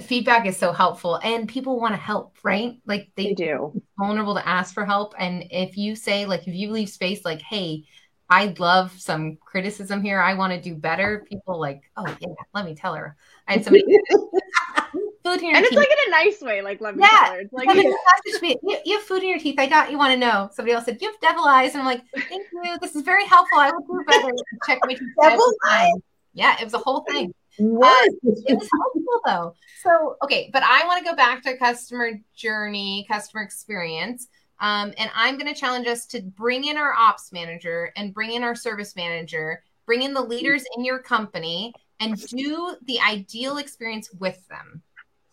[0.03, 2.77] feedback is so helpful, and people want to help, right?
[2.85, 3.81] Like They they do.
[3.97, 7.41] vulnerable to ask for help, and if you say like if you leave space, like,
[7.41, 7.83] hey,
[8.29, 10.21] I'd love some criticism here.
[10.21, 11.25] I want to do better.
[11.29, 13.15] People like, oh yeah, let me tell her.
[13.47, 13.85] I had somebody
[15.25, 17.39] food in your And it's like in a nice way, like lemon Yeah, color.
[17.39, 19.55] It's like Somebody messaged me, you, you have food in your teeth.
[19.57, 20.49] I got you want to know.
[20.53, 21.73] Somebody else said, You have devil eyes.
[21.73, 22.77] And I'm like, Thank you.
[22.81, 23.59] This is very helpful.
[23.59, 24.33] I will do better.
[24.65, 25.09] Check my teeth.
[25.21, 26.03] Devil every time.
[26.33, 27.33] Yeah, it was a whole thing.
[27.57, 28.11] What?
[28.23, 29.55] It was helpful though.
[29.81, 34.27] So, okay, but I want to go back to customer journey, customer experience.
[34.59, 38.31] Um, and I'm going to challenge us to bring in our ops manager and bring
[38.31, 43.57] in our service manager, bring in the leaders in your company and do the ideal
[43.57, 44.81] experience with them.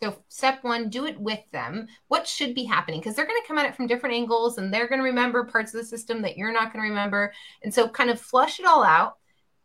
[0.03, 1.87] So, step one, do it with them.
[2.09, 2.99] What should be happening?
[2.99, 5.45] Because they're going to come at it from different angles and they're going to remember
[5.45, 7.31] parts of the system that you're not going to remember.
[7.63, 9.15] And so, kind of flush it all out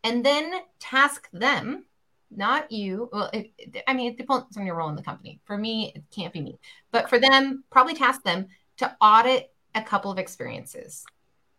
[0.05, 1.86] and then task them,
[2.30, 3.11] not you.
[3.12, 3.51] Well, it,
[3.89, 5.41] I mean, it depends on your role in the company.
[5.45, 6.61] For me, it can't be me,
[6.93, 11.05] but for them, probably task them to audit a couple of experiences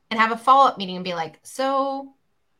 [0.09, 2.13] and have a follow up meeting and be like, so.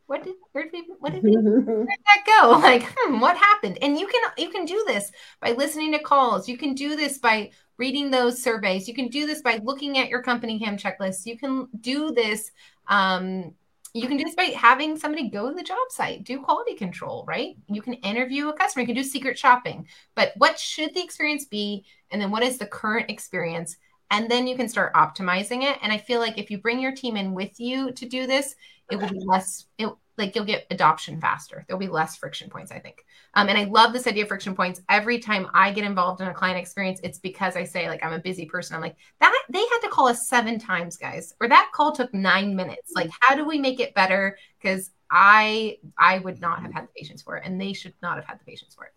[0.10, 2.60] What did where did we what did we where did that go?
[2.60, 3.78] Like, hmm, what happened?
[3.84, 6.50] And you can you can do this by listening to calls.
[6.50, 8.88] You can do this by reading those surveys.
[8.88, 11.28] You can do this by looking at your company ham checklist.
[11.28, 12.50] You can do this.
[12.88, 13.54] Um,
[13.94, 17.24] you can do this by having somebody go to the job site, do quality control,
[17.28, 17.56] right?
[17.68, 18.82] You can interview a customer.
[18.82, 19.88] You can do secret shopping.
[20.16, 21.86] But what should the experience be?
[22.10, 23.78] And then what is the current experience?
[24.10, 25.78] And then you can start optimizing it.
[25.84, 28.56] And I feel like if you bring your team in with you to do this,
[28.90, 31.64] it will be less it, like you'll get adoption faster.
[31.68, 33.06] There'll be less friction points i think.
[33.34, 34.82] Um, and i love this idea of friction points.
[34.90, 38.14] Every time i get involved in a client experience it's because i say like i'm
[38.14, 38.76] a busy person.
[38.76, 42.14] I'm like that they had to call us seven times guys or that call took
[42.14, 42.92] nine minutes.
[42.96, 44.38] Like how do we make it better?
[44.62, 48.16] Because i i would not have had the patience for it and they should not
[48.18, 48.94] have had the patience for it.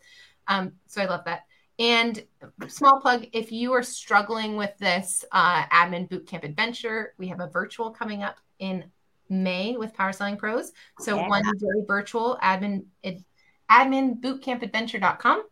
[0.49, 1.45] Um, so i love that.
[1.79, 2.23] And
[2.69, 7.49] small plug if you are struggling with this uh, admin bootcamp adventure we have a
[7.49, 8.85] virtual coming up in
[9.33, 10.73] May with Power Selling Pros.
[11.01, 11.29] So Yeah.
[11.29, 13.25] one day virtual admin ad,
[13.71, 15.45] adminbootcampadventure.com.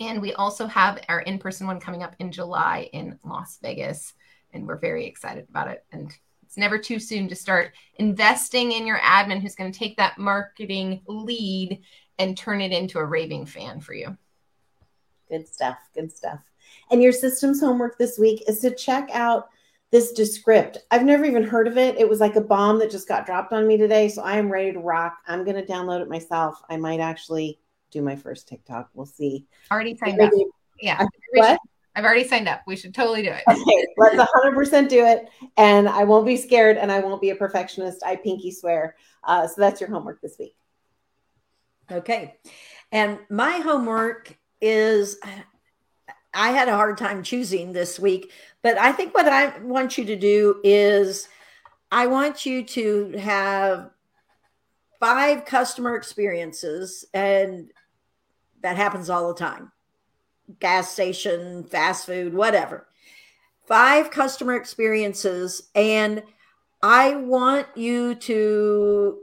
[0.00, 4.14] And we also have our in-person one coming up in July in Las Vegas.
[4.52, 5.84] And we're very excited about it.
[5.92, 9.96] And it's never too soon to start investing in your admin who's going to take
[9.96, 11.82] that marketing lead
[12.18, 14.16] and turn it into a raving fan for you.
[15.28, 15.78] Good stuff.
[15.94, 16.40] Good stuff.
[16.90, 19.48] And your systems homework this week is to check out
[19.90, 20.78] this Descript.
[20.90, 21.98] I've never even heard of it.
[21.98, 24.08] It was like a bomb that just got dropped on me today.
[24.08, 25.18] So I am ready to rock.
[25.26, 26.62] I'm going to download it myself.
[26.70, 27.58] I might actually
[27.90, 28.90] do my first TikTok.
[28.94, 29.46] We'll see.
[29.70, 30.30] Already signed up.
[30.80, 31.04] Yeah.
[31.34, 31.58] What?
[31.96, 32.62] I've already signed up.
[32.66, 33.42] We should totally do it.
[33.48, 35.28] Okay, let's 100% do it.
[35.56, 38.04] And I won't be scared and I won't be a perfectionist.
[38.04, 38.94] I pinky swear.
[39.24, 40.54] Uh, so that's your homework this week.
[41.90, 42.36] Okay.
[42.92, 45.18] And my homework is
[46.32, 50.04] I had a hard time choosing this week, but I think what I want you
[50.06, 51.28] to do is
[51.90, 53.90] I want you to have
[55.00, 57.72] five customer experiences, and
[58.62, 59.72] that happens all the time
[60.58, 62.88] gas station, fast food, whatever.
[63.66, 66.24] Five customer experiences, and
[66.82, 69.18] I want you to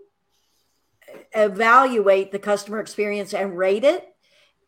[1.33, 4.07] evaluate the customer experience and rate it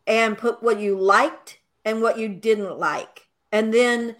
[0.05, 3.27] and put what you liked and what you didn't like.
[3.51, 4.15] And then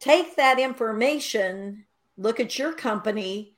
[0.00, 1.84] take that information,
[2.16, 3.54] look at your company.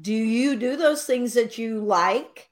[0.00, 2.50] Do you do those things that you like?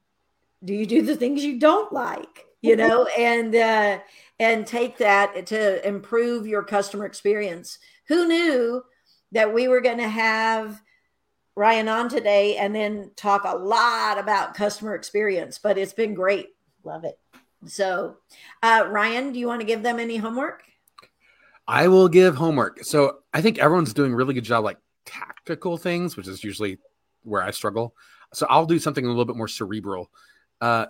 [0.65, 2.47] Do you do the things you don't like?
[2.61, 4.01] You know, and uh,
[4.39, 7.79] and take that to improve your customer experience.
[8.09, 8.83] Who knew
[9.33, 10.83] that we were going to have
[11.55, 16.49] Ryan on today and then talk a lot about customer experience, but it's been great.
[16.85, 17.19] Love it.
[17.67, 18.17] So,
[18.63, 20.65] uh, Ryan, do you want to give them any homework?
[21.69, 22.85] I will give homework.
[22.85, 26.79] So I think everyone's doing really good job, like tactical things, which is usually
[27.23, 27.95] where I struggle.
[28.33, 30.11] So I'll do something a little bit more cerebral.
[30.61, 30.87] Uh,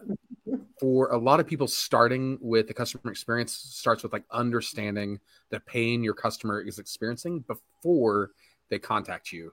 [0.80, 5.18] for a lot of people, starting with the customer experience starts with like understanding
[5.50, 8.30] the pain your customer is experiencing before
[8.70, 9.52] they contact you.